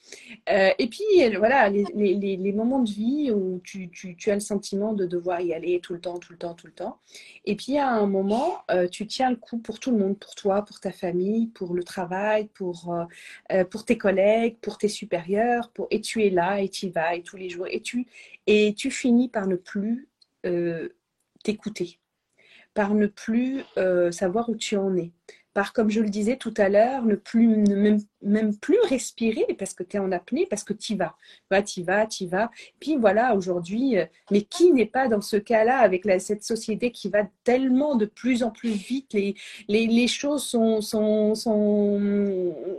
[0.49, 1.03] Euh, et puis,
[1.37, 3.91] voilà, les, moments de vie où tu,
[4.29, 6.73] as le sentiment de devoir y aller tout le temps, tout le temps, tout le
[6.73, 7.01] temps.
[7.45, 10.35] Et puis, à un moment, euh, tu tiens le coup pour tout le monde, pour
[10.37, 12.95] toi, pour ta famille, pour le travail, pour,
[13.53, 15.71] euh, pour tes collègues, pour tes supérieurs.
[15.73, 15.89] Pour...
[15.91, 17.67] Et tu es là, et tu y vas, et tous les jours.
[17.69, 18.07] Et tu,
[18.47, 20.09] et tu finis par ne plus
[21.45, 21.99] t'écouter
[22.75, 25.11] par ne plus euh, savoir où tu en es,
[25.55, 29.75] par, comme je le disais tout à l'heure, ne plus même, même, plus respirer parce
[29.75, 31.15] que tu es en apnée, parce que tu vas.
[31.67, 32.51] Tu vas, tu vas.
[32.81, 37.11] Puis voilà, aujourd'hui, euh, mais qui n'est pas dans ce cas-là avec cette société qui
[37.11, 39.35] va tellement de plus en plus vite, les,
[39.69, 42.01] les, les choses sont, sont, sont,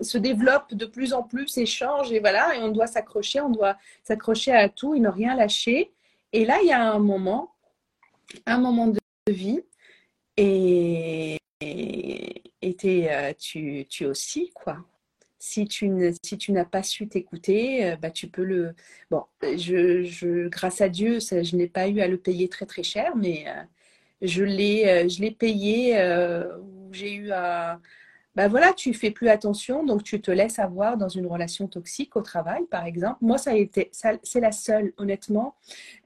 [0.02, 3.78] se développent de plus en plus, échangent, et voilà, et on doit s'accrocher, on doit
[4.04, 5.92] s'accrocher à tout et ne rien lâcher.
[6.32, 7.52] Et là, il y a un moment,
[8.48, 9.62] un moment de vie
[10.38, 11.38] et,
[12.86, 14.78] euh, tu, tu aussi, quoi.
[15.40, 15.92] Si tu,
[16.24, 18.76] si tu n'as pas su t'écouter, euh, bah, tu peux le...
[19.12, 22.66] Bon, je, je grâce à Dieu, ça, je n'ai pas eu à le payer très
[22.66, 23.64] très cher, mais euh,
[24.22, 25.96] je l'ai payé
[26.94, 27.80] j'ai eu à,
[28.36, 32.16] ben voilà, tu fais plus attention, donc tu te laisses avoir dans une relation toxique
[32.16, 33.18] au travail, par exemple.
[33.22, 35.56] Moi, ça a été, c'est la seule, honnêtement.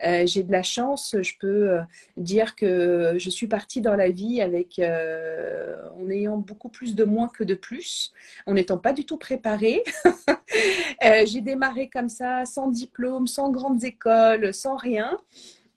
[0.06, 1.82] Euh, j'ai de la chance, je peux euh,
[2.18, 7.06] dire que je suis partie dans la vie avec, euh, en ayant beaucoup plus de
[7.06, 8.12] moins que de plus,
[8.46, 9.84] en n'étant pas du tout préparée.
[11.26, 15.18] j'ai démarré comme ça, sans diplôme, sans grandes écoles, sans rien.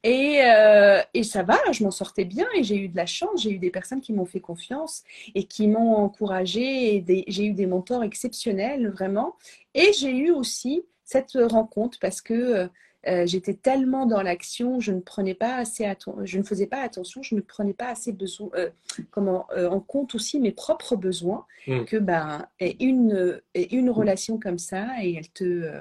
[0.03, 3.43] Et, euh, et, ça va, je m'en sortais bien et j'ai eu de la chance.
[3.43, 5.03] J'ai eu des personnes qui m'ont fait confiance
[5.35, 7.05] et qui m'ont encouragée.
[7.29, 9.37] J'ai eu des mentors exceptionnels, vraiment.
[9.75, 12.71] Et j'ai eu aussi cette rencontre parce que
[13.07, 15.91] euh, j'étais tellement dans l'action, je ne prenais pas assez
[16.25, 18.69] je ne faisais pas attention, je ne prenais pas assez besoin, euh,
[19.11, 21.85] comment, en compte aussi mes propres besoins mmh.
[21.85, 22.47] que ben,
[22.79, 25.81] une, une relation comme ça et elle te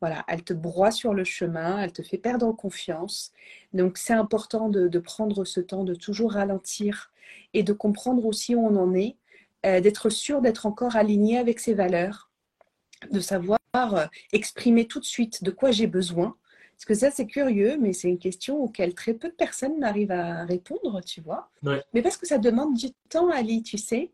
[0.00, 3.32] voilà, elle te broie sur le chemin, elle te fait perdre confiance.
[3.72, 7.10] Donc c'est important de, prendre ce temps, de toujours ralentir
[7.54, 9.16] et de comprendre aussi où on en est,
[9.64, 12.30] euh, d'être sûr d'être encore aligné avec ses valeurs,
[13.10, 16.36] de savoir euh, exprimer tout de suite de quoi j'ai besoin.
[16.72, 20.10] Parce que ça, c'est curieux, mais c'est une question auquel très peu de personnes n'arrivent
[20.10, 21.48] à répondre, tu vois.
[21.62, 24.10] Mais parce que ça demande du temps, Ali, tu sais.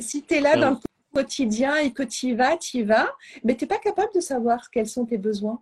[0.00, 0.80] Si tu es là dans
[1.12, 3.10] quotidien et que tu y vas, tu y vas,
[3.44, 5.60] mais tu n'es pas capable de savoir quels sont tes besoins.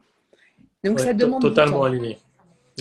[0.84, 1.42] Donc ça demande.
[1.42, 2.18] Totalement aligné.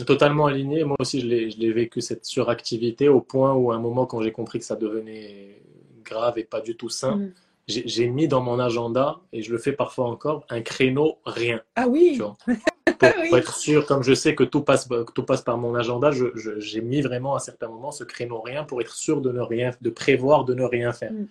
[0.06, 0.84] Totalement aligné.
[0.84, 4.32] Moi aussi, je l'ai vécu cette suractivité au point où, à un moment, quand j'ai
[4.32, 5.62] compris que ça devenait
[6.04, 7.32] grave et pas du tout sain, mm.
[7.68, 11.62] j'ai mis dans mon agenda, et je le fais parfois encore, un créneau rien.
[11.76, 12.22] Ah oui
[13.30, 16.12] pour, être sûr, comme je sais que tout passe, tout passe par mon agenda,
[16.58, 19.72] j'ai mis vraiment à certains moments ce créneau rien pour être sûr de ne rien,
[19.82, 21.12] de prévoir de ne rien faire.
[21.12, 21.28] Mm.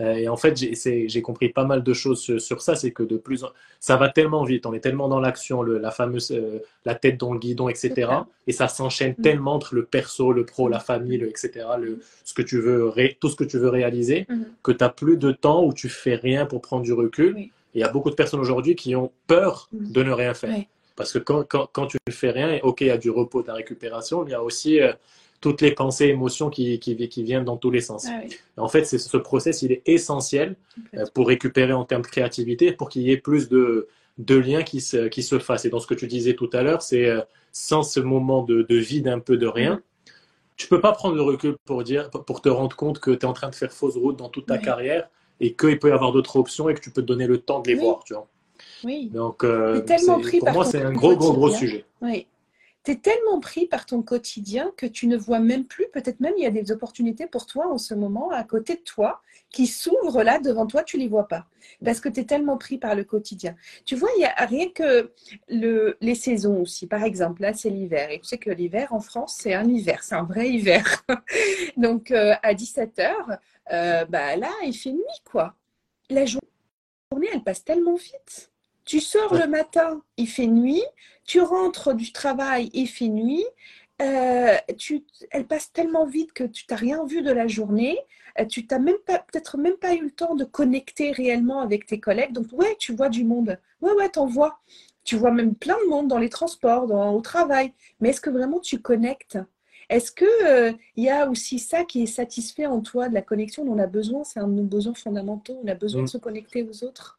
[0.00, 2.74] Euh, et en fait, j'ai compris pas mal de choses sur, ça.
[2.74, 3.48] C'est que de plus, en,
[3.80, 7.32] ça va tellement vite, on est tellement dans l'action, la fameuse, euh, la tête dans
[7.32, 8.10] le guidon, etc.
[8.46, 9.22] Et ça s'enchaîne mm.
[9.22, 11.66] tellement entre le perso, le pro, la famille, le, etc.
[11.80, 14.42] Le, ce que tu veux, tout ce que tu veux réaliser, mm.
[14.62, 17.38] que tu n'as plus de temps où tu fais rien pour prendre du recul.
[17.38, 20.54] Et il y a beaucoup de personnes aujourd'hui qui ont peur de ne rien faire.
[20.98, 23.42] Parce que quand, quand, quand, tu ne fais rien, ok, il y a du repos,
[23.42, 24.92] ta récupération, mais il y a aussi euh,
[25.40, 28.08] toutes les pensées, émotions qui, qui, qui, viennent dans tous les sens.
[28.10, 28.20] Ah
[28.56, 30.56] en fait, ce process, il est essentiel
[30.94, 33.86] euh, pour récupérer en termes de créativité, pour qu'il y ait plus de,
[34.18, 35.64] de liens qui se, qui se fassent.
[35.66, 37.20] Et dans ce que tu disais tout à l'heure, c'est euh,
[37.52, 40.14] sans ce moment de, de, vide, un peu de rien, tu mm-hmm.
[40.56, 43.24] tu peux pas prendre le recul pour, dire, pour te rendre compte que tu es
[43.24, 45.08] en train de faire fausse route dans toute ta carrière
[45.38, 47.60] et qu'il peut y avoir d'autres options et que tu peux te donner le temps
[47.60, 48.02] de les voir.
[48.02, 48.26] Tu vois.
[48.84, 49.10] Oui.
[49.12, 49.80] Donc, euh,
[50.40, 51.84] pour moi, c'est un gros, gros, gros sujet.
[52.00, 52.26] Oui.
[52.84, 56.34] Tu es tellement pris par ton quotidien que tu ne vois même plus, peut-être même
[56.38, 59.66] il y a des opportunités pour toi en ce moment à côté de toi qui
[59.66, 61.46] s'ouvrent là devant toi, tu ne les vois pas.
[61.84, 63.56] Parce que tu es tellement pris par le quotidien.
[63.84, 65.12] Tu vois, il y a rien que
[65.48, 66.86] le, les saisons aussi.
[66.86, 68.10] Par exemple, là, c'est l'hiver.
[68.10, 71.04] Et tu sais que l'hiver en France, c'est un hiver, c'est un vrai hiver.
[71.76, 73.38] Donc, euh, à 17h,
[73.72, 75.54] euh, bah, là, il fait nuit, quoi.
[76.10, 78.50] La journée, elle passe tellement vite.
[78.88, 80.82] Tu sors le matin, il fait nuit.
[81.26, 83.44] Tu rentres du travail, il fait nuit.
[84.00, 87.98] Euh, tu, elle passe tellement vite que tu n'as rien vu de la journée.
[88.40, 91.84] Euh, tu n'as même pas, peut-être même pas eu le temps de connecter réellement avec
[91.84, 92.32] tes collègues.
[92.32, 93.58] Donc, ouais, tu vois du monde.
[93.82, 94.58] Ouais, ouais, t'en vois.
[95.04, 97.74] Tu vois même plein de monde dans les transports, dans, au travail.
[98.00, 99.38] Mais est-ce que vraiment tu connectes?
[99.90, 103.22] Est-ce qu'il euh, il y a aussi ça qui est satisfait en toi de la
[103.22, 103.66] connexion?
[103.66, 105.60] Dont on a besoin C'est un de nos besoins fondamentaux.
[105.62, 106.08] On a besoin de mm.
[106.08, 107.17] se connecter aux autres.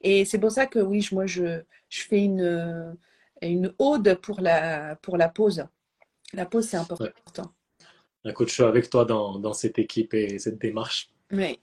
[0.00, 2.96] Et c'est pour ça que oui, moi, je, je fais une,
[3.42, 5.64] une ode pour la, pour la pause.
[6.32, 7.52] La pause, c'est important.
[8.24, 11.10] Un coach, je suis avec toi dans, dans, cette équipe et cette démarche.
[11.32, 11.58] Oui.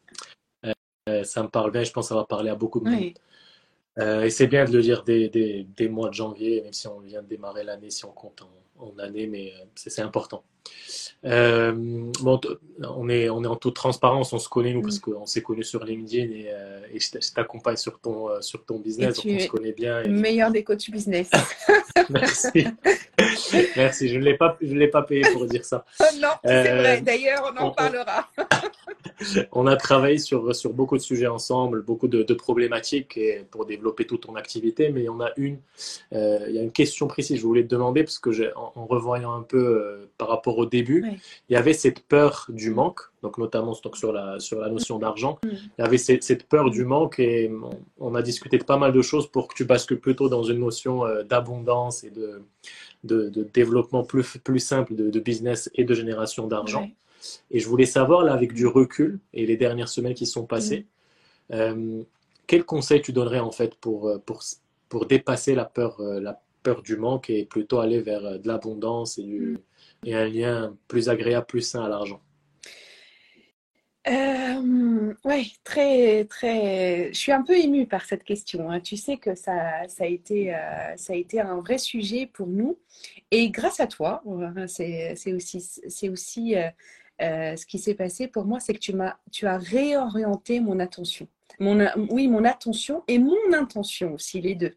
[1.08, 3.14] Euh, ça me parle bien, je pense que ça va parler à beaucoup de monde.
[3.98, 7.00] Euh, et c'est bien de le dire dès, dès, mois de janvier, même si on
[7.00, 10.44] vient de démarrer l'année, si on compte en, en année, mais euh, c'est important.
[11.26, 11.74] Euh,
[12.22, 12.40] bon,
[12.80, 15.64] on, est, on est en toute transparence, on se connaît nous parce qu'on s'est connus
[15.64, 19.40] sur LinkedIn et, euh, et je t'accompagne sur ton, euh, sur ton business, donc on
[19.40, 20.04] se connaît bien.
[20.04, 21.30] Le meilleur des coachs business.
[22.10, 22.68] Merci.
[23.76, 25.86] Merci, je ne l'ai pas, je l'ai pas payé pour dire ça.
[26.22, 28.30] non, c'est vrai, d'ailleurs, on en parlera.
[29.52, 34.06] on a travaillé sur, sur beaucoup de sujets ensemble, beaucoup de, problématiques et pour développer
[34.06, 35.58] toute ton activité, mais on a une,
[36.12, 39.34] il y a une question précise, je voulais te demander parce que en, en revoyant
[39.34, 41.04] un peu par rapport au début,
[41.50, 45.38] il y avait cette peur du manque, donc notamment sur, la, sur la notion d'argent.
[45.44, 45.50] Mm.
[45.50, 47.52] Il y avait cette, peur du manque et
[48.00, 50.60] on, a discuté de pas mal de choses pour que tu bascules plutôt dans une
[50.60, 52.42] notion euh, d'abondance et de,
[53.04, 56.90] de, développement plus, plus simple de, business et de génération d'argent.
[57.52, 60.86] Et je voulais savoir, là, avec du recul et les dernières semaines qui sont passées,
[61.50, 61.54] mm.
[61.54, 62.02] euh,
[62.48, 64.42] quel conseil tu donnerais en fait pour, euh, pour,
[64.88, 69.24] pour dépasser la peur, la peur du manque et plutôt aller vers de l'abondance et
[69.24, 69.58] du, mm
[70.06, 72.22] et un lien plus agréable, plus sain à l'argent?
[74.08, 77.10] Euh, oui, très, très.
[77.12, 78.72] Je suis un peu émue par cette question.
[78.72, 78.80] Hein.
[78.80, 82.48] Tu sais que ça, ça, a été, euh, ça a été un vrai sujet pour
[82.48, 82.78] nous.
[83.32, 84.24] Et grâce à toi,
[84.68, 88.94] c'est aussi, aussi euh, ce qui s'est passé pour moi, c'est que tu,
[89.32, 91.28] tu as réorienté mon attention.
[91.60, 94.76] Mon, oui, mon attention et mon intention aussi, les deux.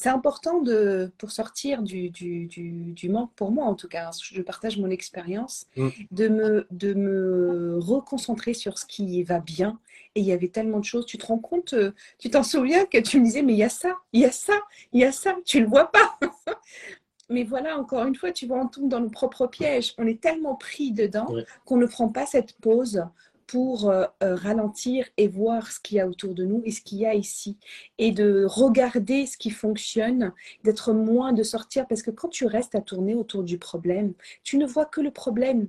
[0.00, 4.10] C'est important de, pour sortir du, du, du, manque, pour moi en tout cas, hein,
[4.32, 5.88] je partage mon expérience, mm.
[6.10, 9.78] de, me, de me reconcentrer sur ce qui va bien.
[10.14, 12.86] Et il y avait tellement de choses, tu te rends compte, euh, tu t'en souviens
[12.86, 14.54] que tu me disais, mais il y a ça, il y a ça,
[14.94, 16.18] il y a ça, tu ne le vois pas.
[17.28, 19.92] mais voilà, encore une fois, tu vois, on tombe dans nos propres pièges.
[19.98, 21.28] On est tellement pris dedans
[21.66, 23.04] qu'on ne prend pas cette pause
[23.50, 26.80] pour euh, euh, ralentir et voir ce qu'il y a autour de nous et ce
[26.80, 27.58] qu'il y a ici
[27.98, 30.32] et de regarder ce qui fonctionne,
[30.62, 34.12] d'être moins de sortir parce que quand tu restes à tourner autour du problème,
[34.44, 35.68] tu ne vois que le problème.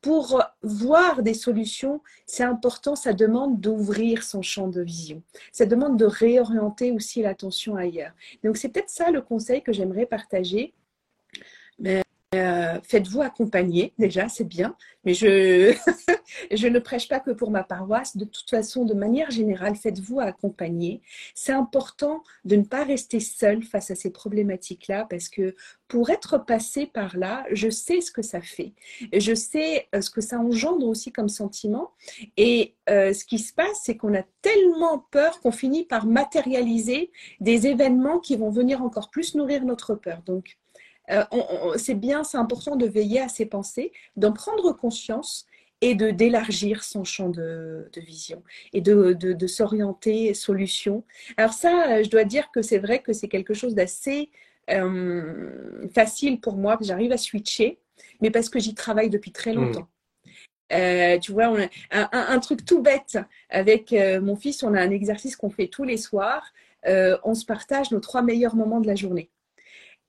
[0.00, 5.22] Pour voir des solutions, c'est important, ça demande d'ouvrir son champ de vision.
[5.52, 8.10] Ça demande de réorienter aussi l'attention ailleurs.
[8.42, 10.74] Donc c'est peut-être ça le conseil que j'aimerais partager.
[11.78, 12.02] Mais
[12.34, 15.74] euh, faites-vous accompagner, déjà, c'est bien, mais je,
[16.50, 18.16] je ne prêche pas que pour ma paroisse.
[18.16, 21.02] De toute façon, de manière générale, faites-vous accompagner.
[21.34, 25.54] C'est important de ne pas rester seul face à ces problématiques-là parce que
[25.88, 28.72] pour être passé par là, je sais ce que ça fait.
[29.12, 31.90] Je sais euh, ce que ça engendre aussi comme sentiment.
[32.38, 37.10] Et euh, ce qui se passe, c'est qu'on a tellement peur qu'on finit par matérialiser
[37.40, 40.22] des événements qui vont venir encore plus nourrir notre peur.
[40.24, 40.56] Donc,
[41.12, 45.46] euh, c'est bien, c'est important de veiller à ses pensées, d'en prendre conscience
[45.80, 51.04] et de d'élargir son champ de, vision et de, de, s'orienter solution.
[51.36, 54.30] Alors ça, je dois dire que c'est vrai que c'est quelque chose d'assez
[54.70, 57.80] euh, facile pour moi, j'arrive à switcher,
[58.20, 59.56] mais parce que j'y travaille depuis très mmh.
[59.56, 59.88] longtemps.
[60.72, 61.52] Euh, tu vois,
[61.90, 63.18] un, truc tout bête
[63.50, 66.54] avec mon fils, on a un exercice qu'on fait tous les soirs.
[66.86, 69.30] on se partage nos trois meilleurs moments de la journée.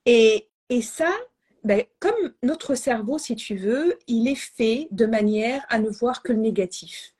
[0.05, 1.11] Et, et ça,
[1.63, 6.23] ben, comme notre cerveau, si tu veux, il est fait de manière à ne voir
[6.23, 7.13] que le négatif.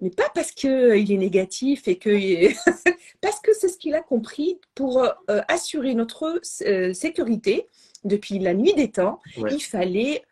[0.00, 2.10] Mais pas parce qu'il euh, est négatif et que.
[3.20, 7.66] parce que c'est ce qu'il a compris pour euh, assurer notre euh, sécurité
[8.04, 9.20] depuis la nuit des temps.
[9.50, 10.22] Il fallait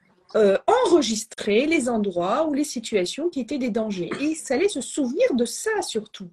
[0.84, 4.10] enregistrer les endroits ou les situations qui étaient des dangers.
[4.20, 6.28] Et il fallait se souvenir de ça surtout.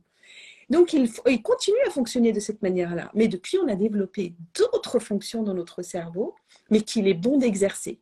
[0.69, 3.11] Donc, il, il, continue à fonctionner de cette manière-là.
[3.13, 6.35] Mais depuis, on a développé d'autres fonctions dans notre cerveau,
[6.69, 7.99] mais qu'il est bon d'exercer.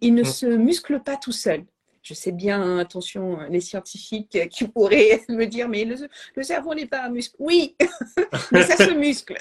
[0.00, 0.26] Il ne mm.
[0.26, 1.64] se muscle pas tout seul.
[2.02, 7.04] Je sais bien, attention, les scientifiques qui pourraient me dire, mais le, cerveau n'est pas
[7.04, 7.36] un muscle.
[7.38, 7.76] Oui,
[8.52, 9.38] mais ça se muscle.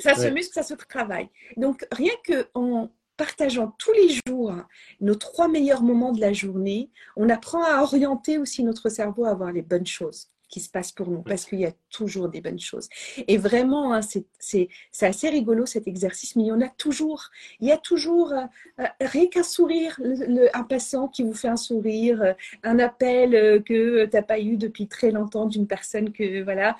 [0.00, 1.28] ça se muscle, ça se travaille.
[1.56, 4.54] Donc, rien qu'en partageant tous les jours
[5.00, 9.34] nos trois meilleurs moments de la journée, on apprend à orienter aussi notre cerveau à
[9.34, 12.42] voir les bonnes choses qui se passe pour nous, parce qu'il y a toujours des
[12.42, 12.86] bonnes choses.
[13.26, 14.00] Et vraiment, hein,
[14.38, 14.68] c'est
[15.00, 17.30] assez rigolo cet exercice, mais il y en a toujours.
[17.58, 18.44] Il y a toujours euh,
[18.80, 22.32] euh, rien qu'un sourire, le, un passant qui vous fait un sourire, euh,
[22.64, 26.76] un appel que tu n'as pas eu depuis très longtemps d'une personne que, voilà.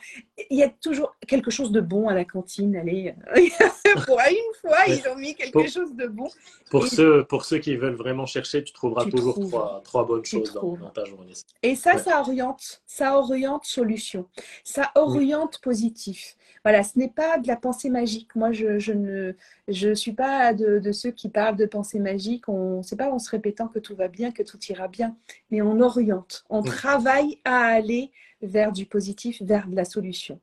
[0.50, 2.76] Il y a toujours quelque chose de bon à la cantine.
[2.76, 3.14] Allez,
[4.06, 6.28] pour une fois, ils ont mis quelque chose de bon.
[6.70, 10.52] Pour, ceux, pour ceux qui veulent vraiment chercher, tu trouveras toujours trois, trois, bonnes choses
[10.52, 11.32] dans, dans, ta journée.
[11.62, 12.82] Et ça, ça oriente.
[12.86, 14.26] Ça oriente solution.
[14.64, 16.36] Ça oriente positif.
[16.64, 18.36] Voilà, ce n'est pas de la pensée magique.
[18.36, 19.32] Moi, je, je ne
[19.68, 22.48] je suis pas de, ceux qui parlent de pensée magique.
[22.48, 25.16] On sait pas en se répétant que tout va bien, que tout ira bien,
[25.50, 30.40] mais on oriente, on travaille à aller vers du positif, vers de la solution.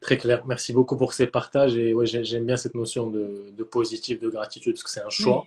[0.00, 0.46] Très clair.
[0.46, 1.76] Merci beaucoup pour ces partages.
[1.76, 5.10] Et ouais, j'aime bien cette notion de, de, positif, de gratitude, parce que c'est un
[5.10, 5.46] choix.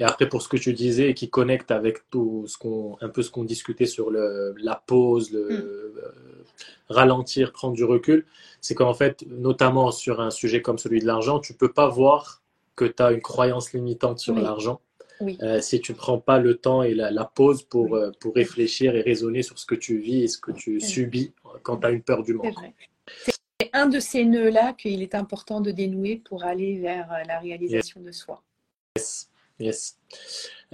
[0.00, 3.08] Et après, pour ce que tu disais et qui connecte avec tout ce qu'on, un
[3.08, 5.50] peu ce qu'on discutait sur le, la pause, le mm.
[5.50, 6.14] euh,
[6.88, 8.24] ralentir, prendre du recul,
[8.60, 12.42] c'est qu'en fait, notamment sur un sujet comme celui de l'argent, tu peux pas voir
[12.76, 14.80] que tu as une croyance limitante sur l'argent.
[15.42, 18.94] Euh, si tu ne prends pas le temps et la, pause pour, euh, pour réfléchir
[18.94, 21.32] et raisonner sur ce que tu vis et ce que tu subis
[21.64, 22.54] quand tu as une peur du manque.
[23.60, 28.00] C'est un de ces nœuds-là qu'il est important de dénouer pour aller vers la réalisation
[28.00, 28.44] de soi.
[28.96, 29.28] Yes.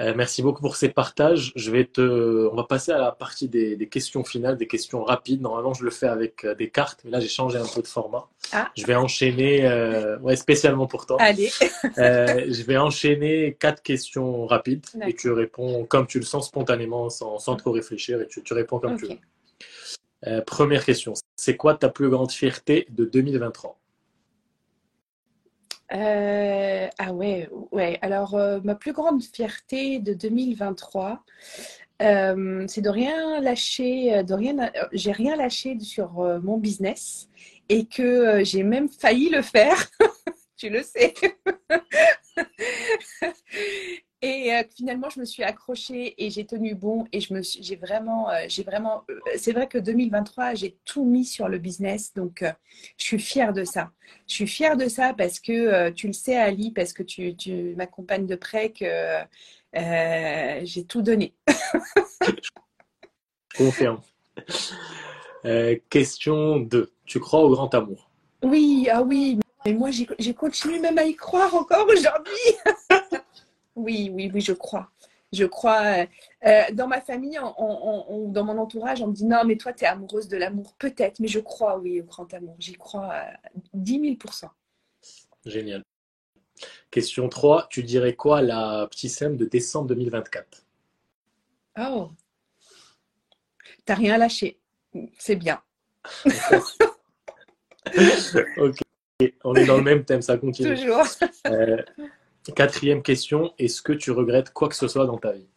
[0.01, 1.53] Euh, merci beaucoup pour ces partages.
[1.55, 5.41] Je vais te, on va passer à la partie des, questions finales, des questions rapides.
[5.41, 7.87] Normalement, je le fais avec euh, des cartes, mais là, j'ai changé un peu de
[7.87, 8.29] format.
[8.53, 8.71] Ah.
[8.77, 11.17] Je vais enchaîner, euh, ouais, spécialement pour toi.
[11.21, 11.51] Allez.
[11.97, 17.39] je vais enchaîner quatre questions rapides et tu réponds comme tu le sens spontanément, sans,
[17.39, 20.41] sans trop réfléchir, et tu, tu réponds comme tu veux.
[20.43, 21.15] première question.
[21.37, 23.79] C'est quoi ta plus grande fierté de 2023
[25.95, 27.99] euh, ah ouais, ouais.
[28.03, 31.25] Alors, euh, ma plus grande fierté de 2023,
[32.01, 37.29] c'est de rien lâcher, de rien, j'ai rien lâché sur mon business
[37.69, 39.77] et que j'ai même failli le faire.
[40.57, 41.15] tu le sais.
[44.25, 47.77] Et euh, finalement, je me suis accrochée et j'ai tenu bon et je me j'ai
[47.77, 49.05] vraiment, euh, j'ai vraiment.
[49.11, 52.43] Euh, c'est vrai que 2023, j'ai tout mis sur le business, donc
[52.97, 53.91] je suis fière de ça.
[54.27, 57.75] Je suis fière de ça parce que tu le sais, Ali, parce que tu, tu
[57.77, 58.87] m'accompagnes de près que
[60.65, 61.35] j'ai tout donné.
[63.59, 64.01] Confirme.
[65.91, 66.93] question 2.
[67.05, 68.09] Tu crois au grand amour?
[68.43, 69.39] Oui, ah oui.
[69.67, 72.87] Mais moi, j'ai continué même à y croire encore aujourd'hui.
[73.77, 74.91] Oui, oui, oui, je crois.
[75.33, 75.83] Je crois.
[75.83, 76.07] Euh,
[76.47, 79.87] euh, dans ma famille, dans mon entourage, on me dit non, mais toi, tu es
[79.87, 80.75] amoureuse de l'amour.
[80.79, 82.57] Peut-être, mais je crois, oui, au grand amour.
[82.59, 83.33] J'y crois à
[83.73, 84.49] 10 000%
[85.45, 85.83] Génial.
[86.91, 87.67] Question 3.
[87.69, 90.65] Tu dirais quoi la petite scène de décembre 2024
[91.79, 92.11] Oh.
[93.85, 94.59] T'as rien lâché.
[95.19, 95.61] C'est bien.
[98.57, 98.79] ok.
[99.45, 100.77] On est dans le même thème, ça continue.
[100.77, 101.05] Toujours.
[101.47, 101.83] Euh,
[102.53, 105.49] Quatrième question, est-ce que tu regrettes quoi que ce soit dans ta vie?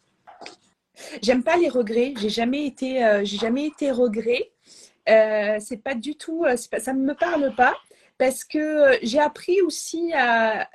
[1.21, 2.13] J'aime pas les regrets.
[2.19, 4.51] J'ai jamais été, euh, jamais été regret.
[5.09, 7.75] Euh, c'est pas du tout, euh, ça ne me parle pas
[8.17, 10.67] parce que j'ai appris aussi à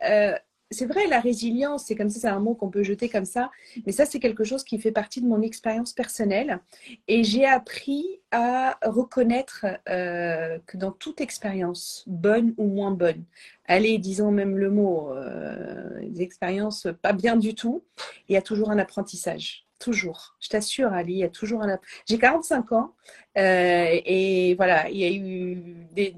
[0.73, 3.51] c'est vrai, la résilience, c'est comme ça, c'est un mot qu'on peut jeter comme ça,
[3.87, 6.61] mais ça, c'est quelque chose qui fait partie de mon expérience personnelle.
[7.09, 13.25] Et j'ai appris à reconnaître euh, que dans toute expérience, bonne ou moins bonne,
[13.67, 17.85] allez, disons même le mot, euh, des expériences pas bien du tout,
[18.29, 19.67] il y a toujours un apprentissage.
[19.79, 20.37] Toujours.
[20.41, 21.79] Je t'assure, Ali, il y a toujours un.
[22.07, 22.95] J'ai 45 ans
[23.37, 26.15] euh, et voilà, il y a eu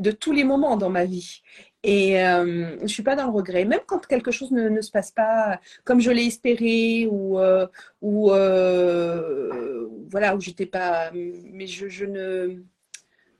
[0.00, 1.42] de tous les moments dans ma vie.
[1.82, 3.64] Et euh, je suis pas dans le regret.
[3.64, 7.66] Même quand quelque chose ne, ne se passe pas comme je l'ai espéré ou, euh,
[8.02, 11.10] ou euh, voilà, où j'étais pas.
[11.12, 12.62] Mais je, je, ne,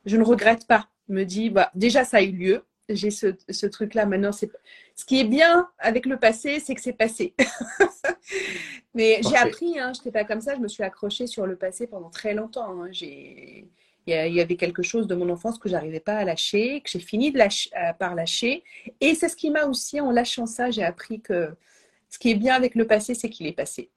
[0.06, 0.88] je ne regrette pas.
[1.08, 2.64] Je me dis, bah, déjà, ça a eu lieu.
[2.88, 4.06] J'ai ce, ce truc-là.
[4.06, 4.50] Maintenant, c'est.
[4.96, 7.34] Ce qui est bien avec le passé, c'est que c'est passé.
[8.94, 10.54] mais j'ai appris, hein, je n'étais pas comme ça.
[10.54, 12.82] Je me suis accrochée sur le passé pendant très longtemps.
[12.82, 12.88] Hein.
[12.90, 13.68] J'ai
[14.06, 17.00] il y avait quelque chose de mon enfance que j'arrivais pas à lâcher, que j'ai
[17.00, 18.64] fini de lâcher, euh, par lâcher.
[19.00, 21.50] Et c'est ce qui m'a aussi, en lâchant ça, j'ai appris que
[22.08, 23.90] ce qui est bien avec le passé, c'est qu'il est passé.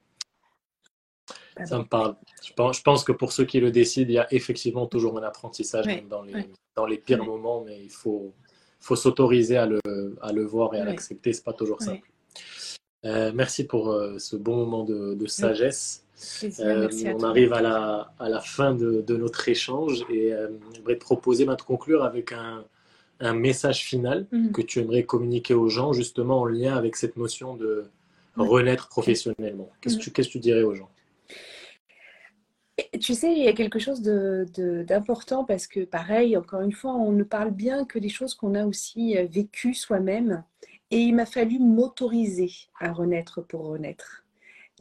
[1.66, 2.16] Ça me parle.
[2.44, 5.18] Je pense, je pense, que pour ceux qui le décident, il y a effectivement toujours
[5.20, 8.34] un apprentissage dans, les, dans les pires moments, mais il faut,
[8.80, 9.80] faut s'autoriser à le,
[10.22, 11.32] à le voir et à l'accepter.
[11.32, 12.08] C'est pas toujours simple.
[13.06, 16.06] Euh, merci pour euh, ce bon moment de, de sagesse.
[16.60, 20.32] Euh, on arrive à la, à la fin de, de notre échange et
[20.74, 22.64] j'aimerais te proposer de conclure avec un,
[23.20, 24.54] un message final mhm.
[24.54, 27.86] que tu aimerais communiquer aux gens justement en lien avec cette notion de
[28.38, 29.70] renaître professionnellement.
[29.82, 30.28] Qu'est-ce que, mhm.
[30.28, 30.90] tu, dirais aux gens?
[33.02, 37.12] Tu sais, il y a quelque chose d'important parce que, pareil, encore une fois, on
[37.12, 40.44] ne parle bien que des choses qu'on a aussi vécues soi-même.
[40.92, 44.24] Et il m'a fallu m'autoriser à renaître pour renaître.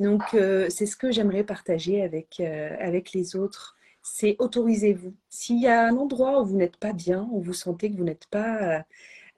[0.01, 3.77] Donc, euh, c'est ce que j'aimerais partager avec, euh, avec les autres.
[4.03, 5.15] C'est autorisez-vous.
[5.29, 8.05] S'il y a un endroit où vous n'êtes pas bien, où vous sentez que vous
[8.05, 8.85] n'êtes pas,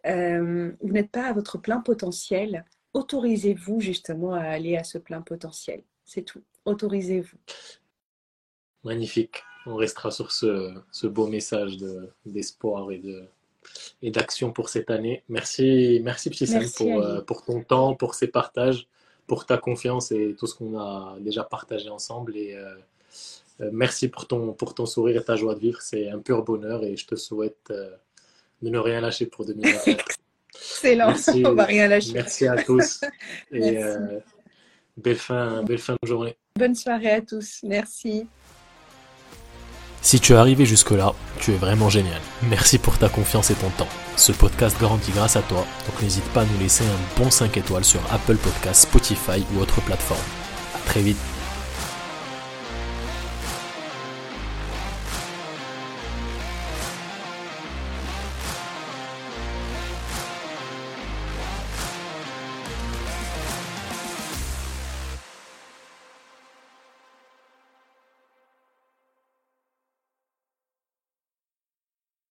[0.07, 5.83] euh, vous pas à votre plein potentiel, autorisez-vous justement à aller à ce plein potentiel.
[6.05, 6.43] C'est tout.
[6.65, 7.37] Autorisez-vous.
[8.85, 9.43] Magnifique.
[9.67, 11.77] On restera sur ce beau message
[12.25, 13.29] d'espoir et de,
[14.03, 15.23] et d'action pour cette année.
[15.29, 16.47] Merci, merci Petit
[16.77, 18.89] pour, pour ton temps, pour ces partages
[19.27, 22.37] pour ta confiance et tout ce qu'on a déjà partagé ensemble.
[22.37, 22.75] Et euh,
[23.61, 25.81] euh, merci pour ton, pour ton sourire et ta joie de vivre.
[25.81, 27.91] C'est un pur bonheur et je te souhaite euh,
[28.63, 30.05] de ne rien lâcher pour 2024.
[30.55, 32.13] Excellent, merci, on va rien lâcher.
[32.13, 33.01] Merci à tous
[33.53, 33.79] et
[34.97, 36.37] belle, fin, belle fin de journée.
[36.59, 37.61] Bonne soirée à tous.
[37.65, 38.27] Merci.
[40.05, 42.21] Si tu es arrivé jusque-là, tu es vraiment génial.
[42.43, 43.89] Merci pour ta confiance et ton temps.
[44.17, 47.57] Ce podcast grandit grâce à toi, donc n'hésite pas à nous laisser un bon 5
[47.57, 50.21] étoiles sur Apple Podcasts, Spotify ou autre plateforme.
[50.75, 51.17] A très vite